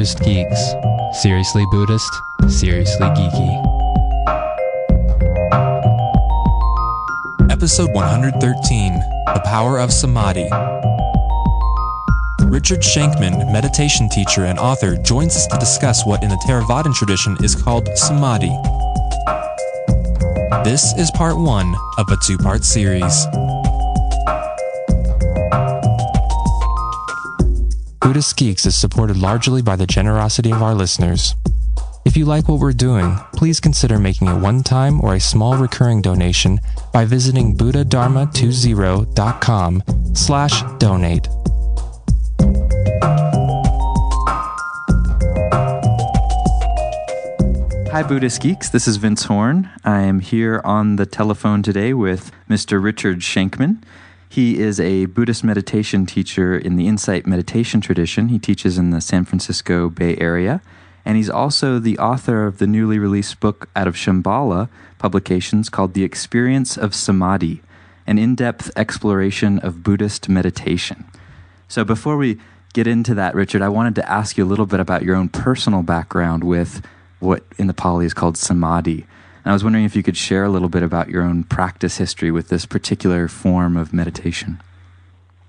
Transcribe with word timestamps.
Buddhist 0.00 0.24
Geeks. 0.24 0.72
Seriously 1.20 1.66
Buddhist, 1.70 2.22
seriously 2.48 3.06
geeky. 3.08 3.50
Episode 7.50 7.92
113 7.92 8.94
The 8.94 9.42
Power 9.44 9.78
of 9.78 9.92
Samadhi. 9.92 10.48
Richard 12.46 12.80
Shankman, 12.80 13.52
meditation 13.52 14.08
teacher 14.08 14.46
and 14.46 14.58
author, 14.58 14.96
joins 14.96 15.36
us 15.36 15.46
to 15.48 15.58
discuss 15.58 16.06
what 16.06 16.22
in 16.22 16.30
the 16.30 16.42
Theravadan 16.48 16.94
tradition 16.94 17.36
is 17.42 17.54
called 17.54 17.86
Samadhi. 17.94 18.56
This 20.64 20.96
is 20.96 21.10
part 21.10 21.36
one 21.36 21.74
of 21.98 22.06
a 22.08 22.16
two 22.26 22.38
part 22.38 22.64
series. 22.64 23.26
Buddhist 28.10 28.36
Geeks 28.36 28.66
is 28.66 28.74
supported 28.74 29.16
largely 29.18 29.62
by 29.62 29.76
the 29.76 29.86
generosity 29.86 30.50
of 30.50 30.64
our 30.64 30.74
listeners. 30.74 31.36
If 32.04 32.16
you 32.16 32.24
like 32.24 32.48
what 32.48 32.58
we're 32.58 32.72
doing, 32.72 33.16
please 33.34 33.60
consider 33.60 34.00
making 34.00 34.26
a 34.26 34.36
one 34.36 34.64
time 34.64 35.00
or 35.00 35.14
a 35.14 35.20
small 35.20 35.56
recurring 35.56 36.02
donation 36.02 36.58
by 36.92 37.04
visiting 37.04 37.56
buddhadharma20.com 37.56 39.82
slash 40.14 40.62
donate. 40.78 41.28
Hi, 47.92 48.02
Buddhist 48.02 48.42
Geeks. 48.42 48.70
This 48.70 48.88
is 48.88 48.96
Vince 48.96 49.26
Horn. 49.26 49.70
I 49.84 50.00
am 50.00 50.18
here 50.18 50.60
on 50.64 50.96
the 50.96 51.06
telephone 51.06 51.62
today 51.62 51.94
with 51.94 52.32
Mr. 52.48 52.82
Richard 52.82 53.20
Shankman. 53.20 53.84
He 54.30 54.60
is 54.60 54.78
a 54.78 55.06
Buddhist 55.06 55.42
meditation 55.42 56.06
teacher 56.06 56.56
in 56.56 56.76
the 56.76 56.86
Insight 56.86 57.26
meditation 57.26 57.80
tradition. 57.80 58.28
He 58.28 58.38
teaches 58.38 58.78
in 58.78 58.90
the 58.90 59.00
San 59.00 59.24
Francisco 59.24 59.88
Bay 59.88 60.16
Area. 60.18 60.62
And 61.04 61.16
he's 61.16 61.28
also 61.28 61.80
the 61.80 61.98
author 61.98 62.46
of 62.46 62.58
the 62.58 62.68
newly 62.68 63.00
released 63.00 63.40
book 63.40 63.68
out 63.74 63.88
of 63.88 63.96
Shambhala 63.96 64.68
Publications 64.98 65.68
called 65.68 65.94
The 65.94 66.04
Experience 66.04 66.78
of 66.78 66.94
Samadhi, 66.94 67.60
an 68.06 68.18
in 68.18 68.36
depth 68.36 68.70
exploration 68.76 69.58
of 69.58 69.82
Buddhist 69.82 70.28
meditation. 70.28 71.06
So 71.66 71.84
before 71.84 72.16
we 72.16 72.38
get 72.72 72.86
into 72.86 73.14
that, 73.14 73.34
Richard, 73.34 73.62
I 73.62 73.68
wanted 73.68 73.96
to 73.96 74.08
ask 74.08 74.38
you 74.38 74.44
a 74.44 74.46
little 74.46 74.66
bit 74.66 74.78
about 74.78 75.02
your 75.02 75.16
own 75.16 75.28
personal 75.28 75.82
background 75.82 76.44
with 76.44 76.86
what 77.18 77.42
in 77.58 77.66
the 77.66 77.74
Pali 77.74 78.06
is 78.06 78.14
called 78.14 78.36
samadhi. 78.36 79.06
And 79.44 79.50
I 79.50 79.52
was 79.54 79.64
wondering 79.64 79.84
if 79.84 79.96
you 79.96 80.02
could 80.02 80.16
share 80.16 80.44
a 80.44 80.48
little 80.50 80.68
bit 80.68 80.82
about 80.82 81.08
your 81.08 81.22
own 81.22 81.44
practice 81.44 81.96
history 81.96 82.30
with 82.30 82.48
this 82.48 82.66
particular 82.66 83.26
form 83.28 83.76
of 83.76 83.92
meditation. 83.92 84.60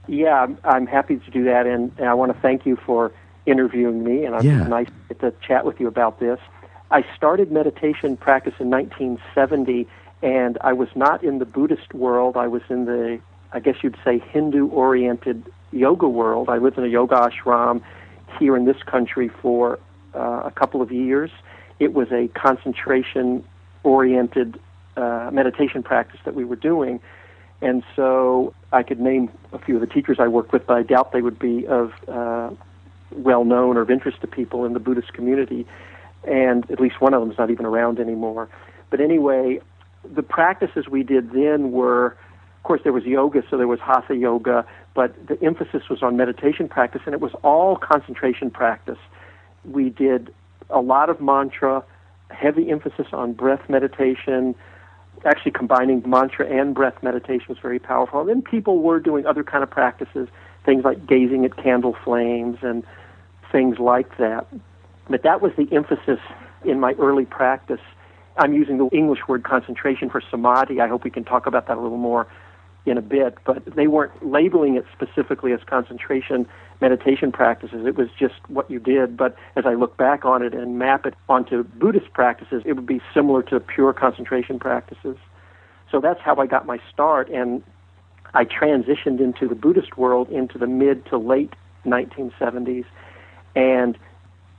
Yeah, 0.08 0.42
I'm, 0.42 0.58
I'm 0.64 0.88
happy 0.88 1.18
to 1.18 1.32
do 1.32 1.44
that, 1.46 1.68
and, 1.68 1.92
and 1.98 2.08
I 2.08 2.14
want 2.14 2.34
to 2.34 2.40
thank 2.42 2.66
you 2.66 2.76
for 2.76 3.12
interviewing 3.46 4.04
me, 4.04 4.26
and 4.26 4.36
it's 4.36 4.44
Yeah. 4.46 4.68
nice 4.68 4.88
to 4.88 4.94
get 5.10 5.20
to 5.22 5.34
chat 5.46 5.66
with 5.66 5.80
you 5.80 5.88
about 5.88 6.20
this. 6.20 6.40
I 6.90 7.06
started 7.16 7.52
meditation 7.52 8.18
practice 8.18 8.54
in 8.60 8.70
1970, 8.70 9.88
and 10.22 10.58
I 10.62 10.74
was 10.74 10.90
not 10.96 11.24
in 11.24 11.40
the 11.40 11.46
Buddhist 11.46 11.94
world. 11.94 12.38
I 12.38 12.48
was 12.48 12.62
in 12.70 12.86
the, 12.86 13.20
I 13.54 13.60
guess 13.60 13.76
you'd 13.82 13.98
say, 14.04 14.20
Hindu-oriented 14.20 15.52
yoga 15.72 16.08
world. 16.08 16.50
I 16.50 16.58
lived 16.58 16.78
in 16.78 16.84
a 16.84 16.88
yoga 16.88 17.16
ashram 17.16 17.82
here 18.40 18.56
in 18.58 18.66
this 18.66 18.82
country 18.84 19.30
for 19.30 19.80
uh, 20.14 20.42
a 20.46 20.52
couple 20.52 20.82
of 20.82 20.92
years. 20.92 21.32
It 21.80 21.94
was 21.94 22.12
a 22.12 22.28
concentration-oriented 23.84 24.60
uh, 24.98 25.30
meditation 25.32 25.84
practice 25.84 26.20
that 26.26 26.36
we 26.36 26.44
were 26.44 26.56
doing. 26.56 27.00
And 27.62 27.84
so 27.96 28.54
I 28.72 28.84
could 28.84 29.00
name 29.00 29.30
a 29.54 29.60
few 29.60 29.76
of 29.76 29.82
the 29.82 29.88
teachers 29.88 30.18
I 30.20 30.28
worked 30.28 30.52
with, 30.52 30.66
but 30.66 30.78
I 30.78 30.84
doubt 30.84 31.12
they 31.12 31.22
would 31.22 31.40
be 31.40 31.68
of 31.68 31.94
uh, 32.08 32.50
well 33.12 33.46
known 33.46 33.78
or 33.78 33.82
of 33.82 33.92
interest 33.92 34.22
to 34.22 34.28
people 34.28 34.66
in 34.66 34.74
the 34.74 34.80
Buddhist 34.80 35.14
community. 35.14 35.66
And 36.24 36.70
at 36.72 36.80
least 36.80 37.02
one 37.02 37.14
of 37.14 37.22
them 37.22 37.32
is 37.32 37.38
not 37.38 37.50
even 37.50 37.66
around 37.66 38.00
anymore. 38.00 38.50
But 38.90 39.00
anyway, 39.00 39.60
the 40.04 40.24
practices 40.24 40.88
we 40.88 41.04
did 41.04 41.32
then 41.32 41.72
were, 41.72 42.08
of 42.58 42.64
course, 42.64 42.82
there 42.84 42.94
was 42.94 43.06
yoga, 43.06 43.44
so 43.50 43.58
there 43.58 43.68
was 43.68 43.80
hatha 43.80 44.16
yoga, 44.16 44.66
but 44.94 45.16
the 45.28 45.42
emphasis 45.44 45.84
was 45.90 46.04
on 46.04 46.18
meditation 46.18 46.68
practice, 46.68 47.02
and 47.06 47.14
it 47.14 47.22
was 47.22 47.32
all 47.44 47.76
concentration 47.76 48.50
practice. 48.52 48.98
We 49.64 49.90
did 49.90 50.34
a 50.70 50.82
lot 50.82 51.10
of 51.10 51.22
mantra, 51.22 51.84
heavy 52.34 52.70
emphasis 52.70 53.08
on 53.14 53.34
breath 53.34 53.70
meditation, 53.70 54.56
actually 55.26 55.52
combining 55.52 56.04
mantra 56.06 56.48
and 56.48 56.74
breath 56.74 57.02
meditation 57.02 57.46
was 57.50 57.58
very 57.60 57.80
powerful. 57.80 58.20
And 58.22 58.30
then 58.30 58.42
people 58.42 58.80
were 58.80 59.00
doing 59.00 59.26
other 59.26 59.44
kind 59.44 59.64
of 59.64 59.70
practices, 59.70 60.28
things 60.66 60.84
like 60.84 61.06
gazing 61.06 61.46
at 61.46 61.56
candle 61.58 61.96
flames 62.04 62.58
and 62.62 62.84
things 63.52 63.80
like 63.80 64.18
that. 64.18 64.48
But 65.10 65.24
that 65.24 65.42
was 65.42 65.52
the 65.58 65.68
emphasis 65.72 66.20
in 66.64 66.80
my 66.80 66.94
early 66.94 67.26
practice. 67.26 67.82
I'm 68.38 68.54
using 68.54 68.78
the 68.78 68.88
English 68.96 69.20
word 69.28 69.44
concentration 69.44 70.10
for 70.10 70.22
samadhi. 70.32 70.80
I 70.80 70.88
hope 70.88 71.04
we 71.04 71.12
can 71.12 71.24
talk 71.24 71.46
about 71.46 71.68
that 71.68 71.78
a 71.78 71.82
little 71.82 71.98
more 71.98 72.28
in 72.86 72.98
a 72.98 73.02
bit. 73.02 73.38
But 73.46 73.64
they 73.76 73.88
weren't 73.88 74.26
labeling 74.26 74.76
it 74.76 74.86
specifically 74.94 75.54
as 75.54 75.60
concentration 75.66 76.48
meditation 76.80 77.32
practices. 77.32 77.86
It 77.86 77.96
was 77.96 78.10
just 78.18 78.36
what 78.48 78.70
you 78.70 78.80
did. 78.80 79.16
But 79.16 79.36
as 79.56 79.66
I 79.66 79.76
look 79.76 79.98
back 79.98 80.26
on 80.26 80.42
it 80.42 80.54
and 80.54 80.80
map 80.80 81.06
it 81.06 81.14
onto 81.30 81.64
Buddhist 81.64 82.12
practices, 82.14 82.64
it 82.66 82.74
would 82.74 82.88
be 82.88 83.02
similar 83.14 83.44
to 83.44 83.60
pure 83.60 83.94
concentration 83.94 84.60
practices. 84.60 85.18
So 85.92 86.00
that's 86.00 86.22
how 86.22 86.38
I 86.38 86.48
got 86.48 86.66
my 86.66 86.80
start. 86.92 87.30
And 87.30 87.62
I 88.34 88.46
transitioned 88.46 89.20
into 89.20 89.48
the 89.48 89.56
Buddhist 89.56 89.98
world 89.98 90.30
into 90.30 90.58
the 90.58 90.68
mid 90.68 91.06
to 91.08 91.18
late 91.18 91.54
1970s. 91.86 92.86
And 93.56 93.98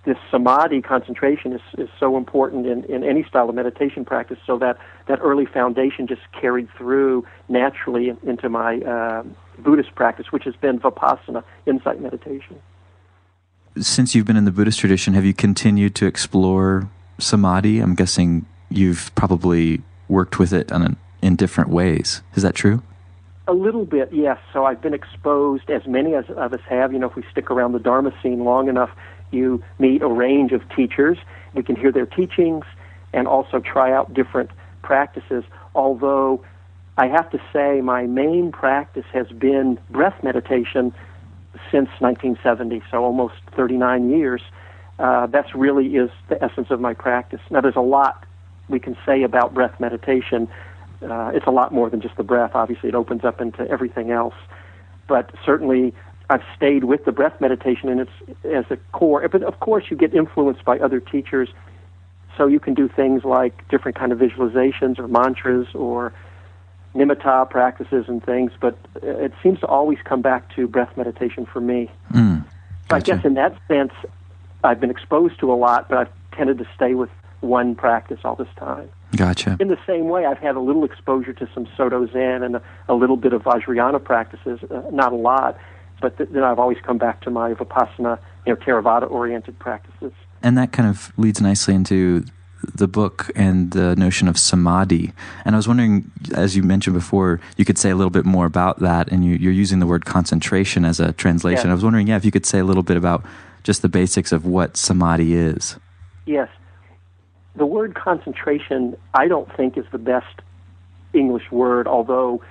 this 0.04 0.16
samadhi 0.30 0.82
concentration 0.82 1.52
is, 1.52 1.60
is 1.78 1.88
so 2.00 2.16
important 2.16 2.66
in, 2.66 2.84
in 2.84 3.04
any 3.04 3.22
style 3.24 3.48
of 3.48 3.54
meditation 3.54 4.04
practice 4.04 4.38
so 4.46 4.58
that 4.58 4.76
that 5.06 5.20
early 5.22 5.46
foundation 5.46 6.06
just 6.06 6.22
carried 6.38 6.68
through 6.76 7.24
naturally 7.48 8.08
in- 8.08 8.18
into 8.24 8.48
my 8.48 8.78
uh, 8.78 9.22
Buddhist 9.58 9.94
practice, 9.94 10.32
which 10.32 10.44
has 10.44 10.56
been 10.56 10.80
vipassana, 10.80 11.44
insight 11.66 12.00
meditation. 12.00 12.60
Since 13.78 14.14
you've 14.14 14.26
been 14.26 14.36
in 14.36 14.44
the 14.44 14.50
Buddhist 14.50 14.80
tradition, 14.80 15.14
have 15.14 15.24
you 15.24 15.32
continued 15.32 15.94
to 15.96 16.06
explore 16.06 16.90
samadhi? 17.18 17.78
I'm 17.78 17.94
guessing 17.94 18.44
you've 18.70 19.14
probably 19.14 19.82
worked 20.08 20.38
with 20.38 20.52
it 20.52 20.72
on 20.72 20.82
a, 20.82 20.96
in 21.24 21.36
different 21.36 21.70
ways. 21.70 22.22
Is 22.34 22.42
that 22.42 22.54
true? 22.54 22.82
A 23.48 23.52
little 23.52 23.84
bit, 23.84 24.12
yes. 24.12 24.38
So 24.52 24.66
I've 24.66 24.80
been 24.80 24.94
exposed, 24.94 25.70
as 25.70 25.86
many 25.86 26.14
as 26.14 26.24
of 26.30 26.52
us 26.52 26.60
have. 26.68 26.92
You 26.92 26.98
know, 26.98 27.08
if 27.08 27.16
we 27.16 27.24
stick 27.30 27.50
around 27.50 27.72
the 27.72 27.78
Dharma 27.78 28.12
scene 28.22 28.44
long 28.44 28.68
enough, 28.68 28.90
you 29.32 29.62
meet 29.78 30.02
a 30.02 30.08
range 30.08 30.52
of 30.52 30.62
teachers. 30.74 31.18
We 31.54 31.62
can 31.62 31.76
hear 31.76 31.92
their 31.92 32.06
teachings 32.06 32.64
and 33.12 33.26
also 33.26 33.60
try 33.60 33.92
out 33.92 34.14
different 34.14 34.50
practices. 34.82 35.44
Although 35.74 36.44
I 36.98 37.06
have 37.08 37.30
to 37.30 37.40
say, 37.52 37.80
my 37.80 38.06
main 38.06 38.52
practice 38.52 39.06
has 39.12 39.28
been 39.28 39.78
breath 39.90 40.22
meditation 40.22 40.92
since 41.70 41.88
1970, 42.00 42.82
so 42.90 43.04
almost 43.04 43.34
39 43.56 44.10
years. 44.10 44.42
Uh, 44.98 45.26
really 45.54 45.96
is 45.96 46.10
the 46.28 46.42
essence 46.42 46.68
of 46.70 46.80
my 46.80 46.94
practice. 46.94 47.40
Now, 47.50 47.60
there's 47.60 47.76
a 47.76 47.80
lot 47.80 48.24
we 48.68 48.78
can 48.78 48.96
say 49.04 49.22
about 49.22 49.54
breath 49.54 49.78
meditation. 49.80 50.48
Uh, 51.02 51.32
it's 51.34 51.46
a 51.46 51.50
lot 51.50 51.72
more 51.72 51.90
than 51.90 52.00
just 52.00 52.16
the 52.16 52.22
breath. 52.22 52.52
Obviously, 52.54 52.88
it 52.88 52.94
opens 52.94 53.24
up 53.24 53.40
into 53.40 53.68
everything 53.68 54.10
else. 54.10 54.34
But 55.08 55.30
certainly, 55.44 55.94
I've 56.30 56.42
stayed 56.56 56.84
with 56.84 57.04
the 57.04 57.12
breath 57.12 57.40
meditation, 57.40 57.88
and 57.88 58.00
it's 58.00 58.10
as 58.44 58.64
a 58.70 58.76
core. 58.92 59.26
But 59.28 59.42
of 59.42 59.60
course, 59.60 59.84
you 59.90 59.96
get 59.96 60.14
influenced 60.14 60.64
by 60.64 60.78
other 60.78 61.00
teachers, 61.00 61.48
so 62.36 62.46
you 62.46 62.60
can 62.60 62.74
do 62.74 62.88
things 62.88 63.24
like 63.24 63.68
different 63.68 63.96
kind 63.96 64.12
of 64.12 64.18
visualizations 64.18 64.98
or 64.98 65.08
mantras 65.08 65.68
or 65.74 66.12
nimitta 66.94 67.48
practices 67.50 68.06
and 68.08 68.24
things. 68.24 68.52
But 68.60 68.78
it 69.02 69.32
seems 69.42 69.60
to 69.60 69.66
always 69.66 69.98
come 70.04 70.22
back 70.22 70.54
to 70.56 70.66
breath 70.66 70.96
meditation 70.96 71.46
for 71.46 71.60
me. 71.60 71.90
Mm, 72.12 72.44
So 72.90 72.96
I 72.96 73.00
guess 73.00 73.24
in 73.24 73.34
that 73.34 73.54
sense, 73.68 73.92
I've 74.64 74.80
been 74.80 74.90
exposed 74.90 75.38
to 75.40 75.52
a 75.52 75.56
lot, 75.56 75.88
but 75.88 75.98
I've 75.98 76.12
tended 76.32 76.58
to 76.58 76.66
stay 76.74 76.94
with 76.94 77.10
one 77.40 77.74
practice 77.74 78.20
all 78.24 78.36
this 78.36 78.48
time. 78.56 78.88
Gotcha. 79.16 79.56
In 79.60 79.68
the 79.68 79.78
same 79.86 80.08
way, 80.08 80.24
I've 80.24 80.38
had 80.38 80.54
a 80.56 80.60
little 80.60 80.84
exposure 80.84 81.32
to 81.34 81.48
some 81.52 81.66
Soto 81.76 82.06
Zen 82.06 82.42
and 82.42 82.56
a, 82.56 82.62
a 82.88 82.94
little 82.94 83.16
bit 83.16 83.32
of 83.32 83.42
Vajrayana 83.42 84.02
practices, 84.02 84.60
uh, 84.70 84.82
not 84.90 85.12
a 85.12 85.16
lot, 85.16 85.58
but 86.02 86.18
th- 86.18 86.28
then 86.30 86.42
I've 86.42 86.58
always 86.58 86.78
come 86.82 86.98
back 86.98 87.22
to 87.22 87.30
my 87.30 87.54
Vipassana, 87.54 88.18
you 88.44 88.52
know, 88.52 88.60
Theravada-oriented 88.60 89.58
practices. 89.58 90.12
And 90.42 90.58
that 90.58 90.72
kind 90.72 90.88
of 90.88 91.16
leads 91.16 91.40
nicely 91.40 91.74
into 91.74 92.24
the 92.74 92.86
book 92.86 93.30
and 93.34 93.70
the 93.70 93.96
notion 93.96 94.28
of 94.28 94.38
samadhi. 94.38 95.12
And 95.44 95.54
I 95.54 95.58
was 95.58 95.66
wondering, 95.66 96.10
as 96.34 96.54
you 96.56 96.62
mentioned 96.62 96.94
before, 96.94 97.40
you 97.56 97.64
could 97.64 97.78
say 97.78 97.90
a 97.90 97.96
little 97.96 98.10
bit 98.10 98.24
more 98.24 98.46
about 98.46 98.80
that. 98.80 99.10
And 99.10 99.24
you, 99.24 99.36
you're 99.36 99.52
using 99.52 99.78
the 99.78 99.86
word 99.86 100.04
concentration 100.04 100.84
as 100.84 101.00
a 101.00 101.12
translation. 101.12 101.66
Yeah. 101.66 101.72
I 101.72 101.74
was 101.74 101.84
wondering, 101.84 102.08
yeah, 102.08 102.16
if 102.16 102.24
you 102.24 102.30
could 102.30 102.46
say 102.46 102.58
a 102.58 102.64
little 102.64 102.82
bit 102.82 102.96
about 102.96 103.24
just 103.62 103.82
the 103.82 103.88
basics 103.88 104.32
of 104.32 104.44
what 104.44 104.76
samadhi 104.76 105.34
is. 105.34 105.76
Yes. 106.26 106.48
The 107.54 107.66
word 107.66 107.94
concentration, 107.94 108.96
I 109.14 109.28
don't 109.28 109.50
think, 109.56 109.76
is 109.76 109.84
the 109.92 109.98
best 109.98 110.40
English 111.12 111.50
word, 111.50 111.86
although 111.86 112.42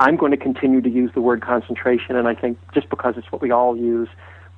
I'm 0.00 0.16
going 0.16 0.32
to 0.32 0.38
continue 0.38 0.80
to 0.80 0.90
use 0.90 1.12
the 1.14 1.20
word 1.20 1.42
concentration, 1.42 2.16
and 2.16 2.26
I 2.26 2.34
think 2.34 2.58
just 2.74 2.88
because 2.90 3.14
it's 3.18 3.30
what 3.30 3.42
we 3.42 3.52
all 3.52 3.76
use. 3.76 4.08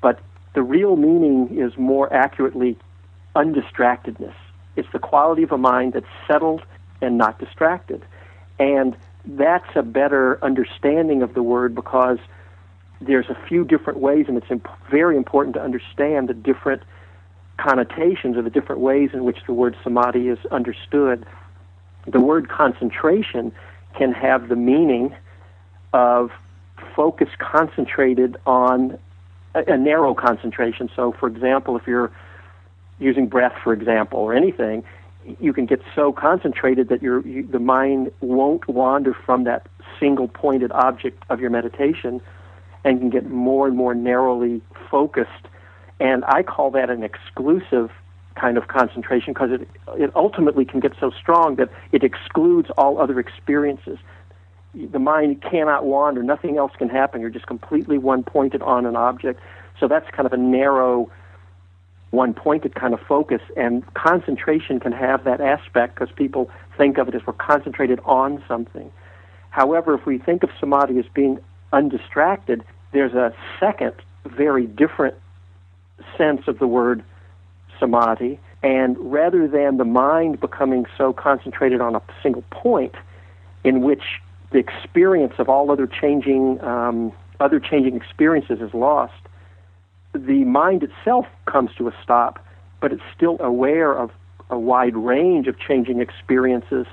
But 0.01 0.21
The 0.55 0.63
real 0.63 0.97
meaning 0.97 1.59
is 1.59 1.77
more 1.79 2.13
accurately 2.13 2.77
undistractedness. 3.35 4.35
It's 4.77 4.89
the 4.93 4.99
quality 4.99 5.43
of 5.43 5.53
a 5.53 5.59
mind 5.59 5.95
that's 5.95 6.07
settled 6.27 6.63
and 7.01 7.17
not 7.19 7.39
distracted. 7.39 8.05
And 8.59 8.97
that's 9.25 9.77
a 9.77 9.83
better 9.83 10.39
understanding 10.45 11.23
of 11.23 11.35
the 11.35 11.43
word 11.43 11.75
because 11.75 12.19
there's 13.01 13.29
a 13.31 13.39
few 13.49 13.65
different 13.65 13.99
ways, 14.01 14.27
and 14.29 14.37
it's 14.37 14.51
imp- 14.51 14.69
very 14.91 15.17
important 15.17 15.55
to 15.57 15.63
understand 15.63 16.29
the 16.29 16.35
different 16.35 16.83
connotations 17.57 18.37
or 18.37 18.43
the 18.43 18.51
different 18.51 18.81
ways 18.81 19.11
in 19.15 19.25
which 19.25 19.39
the 19.47 19.53
word 19.55 19.77
samadhi 19.83 20.29
is 20.29 20.39
understood. 20.51 21.25
The 22.07 22.21
word 22.21 22.49
concentration 22.49 23.53
can 23.99 24.13
have 24.13 24.49
the 24.49 24.57
meaning 24.57 25.15
of 25.93 26.31
focus 26.97 27.29
concentrated 27.39 28.37
on 28.47 28.99
a, 29.55 29.73
a 29.73 29.77
narrow 29.77 30.15
concentration. 30.15 30.91
So, 30.95 31.13
for 31.13 31.29
example, 31.29 31.77
if 31.77 31.87
you're 31.87 32.11
using 32.99 33.27
breath, 33.27 33.55
for 33.63 33.73
example, 33.73 34.21
or 34.21 34.35
anything, 34.35 34.85
you 35.41 35.53
can 35.53 35.67
get 35.67 35.81
so 35.95 36.13
concentrated 36.13 36.89
that 36.89 37.03
your 37.03 37.27
you, 37.27 37.47
the 37.47 37.59
mind 37.59 38.11
won't 38.21 38.67
wander 38.69 39.15
from 39.15 39.45
that 39.45 39.67
single 40.01 40.29
pointed 40.29 40.73
object 40.73 41.23
of 41.31 41.41
your 41.41 41.51
meditation 41.51 42.21
and 42.85 42.99
can 42.99 43.11
get 43.11 43.31
more 43.31 43.69
and 43.69 43.77
more 43.77 43.95
narrowly 43.95 44.61
focused. 44.91 45.47
And 46.01 46.25
I 46.25 46.43
call 46.43 46.73
that 46.73 46.91
an 46.91 47.05
exclusive 47.05 47.91
kind 48.35 48.57
of 48.57 48.67
concentration 48.69 49.33
because 49.33 49.51
it, 49.53 49.69
it 49.97 50.11
ultimately 50.17 50.65
can 50.65 50.81
get 50.81 50.93
so 50.99 51.11
strong 51.11 51.57
that 51.57 51.69
it 51.93 52.03
excludes 52.03 52.71
all 52.77 53.01
other 53.01 53.21
experiences. 53.21 53.99
The 54.75 54.99
mind 54.99 55.43
cannot 55.43 55.85
wander, 55.85 56.23
nothing 56.23 56.57
else 56.57 56.73
can 56.79 56.89
happen. 56.89 57.21
You're 57.21 57.31
just 57.31 57.47
completely 57.47 57.99
one 57.99 58.23
pointed 58.23 58.63
on 58.63 58.87
an 58.87 58.97
object. 58.97 59.41
So 59.79 59.87
that's 59.87 60.09
kind 60.11 60.27
of 60.27 60.33
a 60.33 60.39
narrow, 60.39 61.11
one 62.11 62.33
pointed 62.33 62.75
kind 62.75 62.95
of 62.95 63.01
focus. 63.01 63.43
And 63.57 63.85
concentration 63.95 64.81
can 64.81 64.93
have 64.93 65.25
that 65.25 65.41
aspect 65.41 65.97
because 65.97 66.15
people 66.15 66.51
think 66.79 66.97
of 66.99 67.09
it 67.09 67.15
as 67.15 67.27
we're 67.27 67.35
concentrated 67.35 68.01
on 68.05 68.43
something. 68.49 68.91
However, 69.51 69.95
if 69.95 70.07
we 70.07 70.17
think 70.19 70.43
of 70.43 70.51
samadhi 70.59 70.99
as 70.99 71.05
being 71.13 71.39
undistracted, 71.73 72.65
there's 72.93 73.13
a 73.13 73.35
second, 73.61 73.95
very 74.25 74.67
different 74.67 75.17
sense 76.17 76.49
of 76.49 76.59
the 76.59 76.67
word 76.67 77.05
samadhi. 77.79 78.41
And 78.63 78.97
rather 78.99 79.47
than 79.49 79.77
the 79.77 79.85
mind 79.85 80.41
becoming 80.41 80.87
so 80.97 81.13
concentrated 81.13 81.81
on 81.81 81.97
a 81.97 82.03
single 82.23 82.45
point, 82.51 82.95
in 83.65 83.83
which 83.83 84.03
the 84.53 84.59
experience 84.59 85.35
of 85.39 85.49
all 85.49 85.71
other 85.71 85.87
changing, 85.87 86.63
um, 86.63 87.13
other 87.41 87.59
changing 87.59 87.97
experiences 87.97 88.61
is 88.61 88.73
lost, 88.75 89.15
the 90.15 90.45
mind 90.45 90.83
itself 90.83 91.27
comes 91.47 91.71
to 91.79 91.89
a 91.89 91.95
stop, 92.03 92.45
but 92.81 92.93
it's 92.93 93.03
still 93.17 93.37
aware 93.41 93.93
of 93.93 94.11
a 94.51 94.59
wide 94.59 94.97
range 94.97 95.49
of 95.49 95.59
changing 95.59 96.01
experiences 96.01 96.87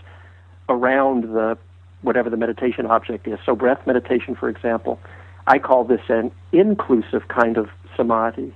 around 0.70 1.24
the 1.24 1.58
whatever 2.02 2.30
the 2.30 2.38
meditation 2.38 2.86
object 2.86 3.28
is. 3.28 3.38
So, 3.46 3.56
breath 3.56 3.86
meditation, 3.86 4.36
for 4.36 4.48
example, 4.48 5.00
I 5.48 5.60
call 5.60 5.84
this 5.84 6.02
an 6.08 6.32
inclusive 6.54 7.28
kind 7.28 7.58
of 7.58 7.70
samadhi. 7.98 8.54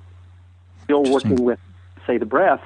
Still 0.84 1.04
working 1.04 1.44
with, 1.44 1.60
say, 2.08 2.18
the 2.18 2.26
breath, 2.26 2.62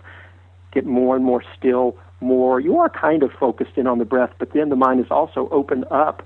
get 0.72 0.86
more 0.86 1.16
and 1.16 1.25
more 1.25 1.44
still, 1.57 1.98
more. 2.19 2.59
You 2.59 2.77
are 2.79 2.89
kind 2.89 3.23
of 3.23 3.31
focused 3.31 3.77
in 3.77 3.87
on 3.87 3.99
the 3.99 4.05
breath, 4.05 4.31
but 4.39 4.53
then 4.53 4.69
the 4.69 4.75
mind 4.75 4.99
is 4.99 5.11
also 5.11 5.47
opened 5.51 5.85
up 5.91 6.23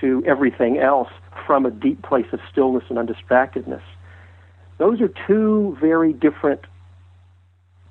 to 0.00 0.22
everything 0.26 0.78
else 0.78 1.08
from 1.46 1.66
a 1.66 1.70
deep 1.70 2.02
place 2.02 2.26
of 2.32 2.40
stillness 2.50 2.84
and 2.88 2.98
undistractedness. 2.98 3.82
Those 4.78 5.00
are 5.00 5.10
two 5.26 5.76
very 5.80 6.12
different 6.12 6.60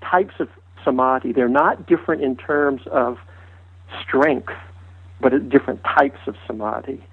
types 0.01 0.35
of 0.39 0.49
samadhi. 0.83 1.31
They're 1.31 1.49
not 1.49 1.87
different 1.87 2.23
in 2.23 2.35
terms 2.35 2.81
of 2.91 3.17
strength, 4.01 4.53
but 5.19 5.49
different 5.49 5.83
types 5.83 6.19
of 6.27 6.35
samadhi. 6.45 7.03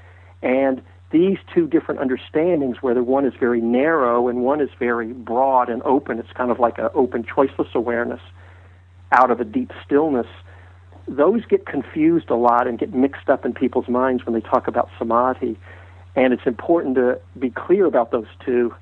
And 0.42 0.82
these 1.10 1.38
two 1.54 1.66
different 1.66 2.00
understandings, 2.00 2.82
whether 2.82 3.02
one 3.02 3.24
is 3.24 3.34
very 3.38 3.60
narrow 3.60 4.28
and 4.28 4.42
one 4.42 4.60
is 4.60 4.70
very 4.78 5.12
broad 5.12 5.68
and 5.68 5.82
open, 5.82 6.18
it's 6.18 6.32
kind 6.32 6.50
of 6.50 6.58
like 6.58 6.78
an 6.78 6.88
open, 6.94 7.24
choiceless 7.24 7.72
awareness 7.74 8.20
out 9.12 9.30
of 9.30 9.40
a 9.40 9.44
deep 9.44 9.70
stillness, 9.84 10.26
those 11.06 11.44
get 11.46 11.66
confused 11.66 12.30
a 12.30 12.34
lot 12.36 12.66
and 12.66 12.78
get 12.78 12.94
mixed 12.94 13.28
up 13.28 13.44
in 13.44 13.52
people's 13.52 13.88
minds 13.88 14.24
when 14.24 14.34
they 14.34 14.40
talk 14.40 14.68
about 14.68 14.88
samadhi. 14.98 15.58
And 16.14 16.32
it's 16.32 16.46
important 16.46 16.94
to 16.96 17.20
be 17.38 17.50
clear 17.50 17.86
about 17.86 18.10
those 18.10 18.26
two 18.44 18.74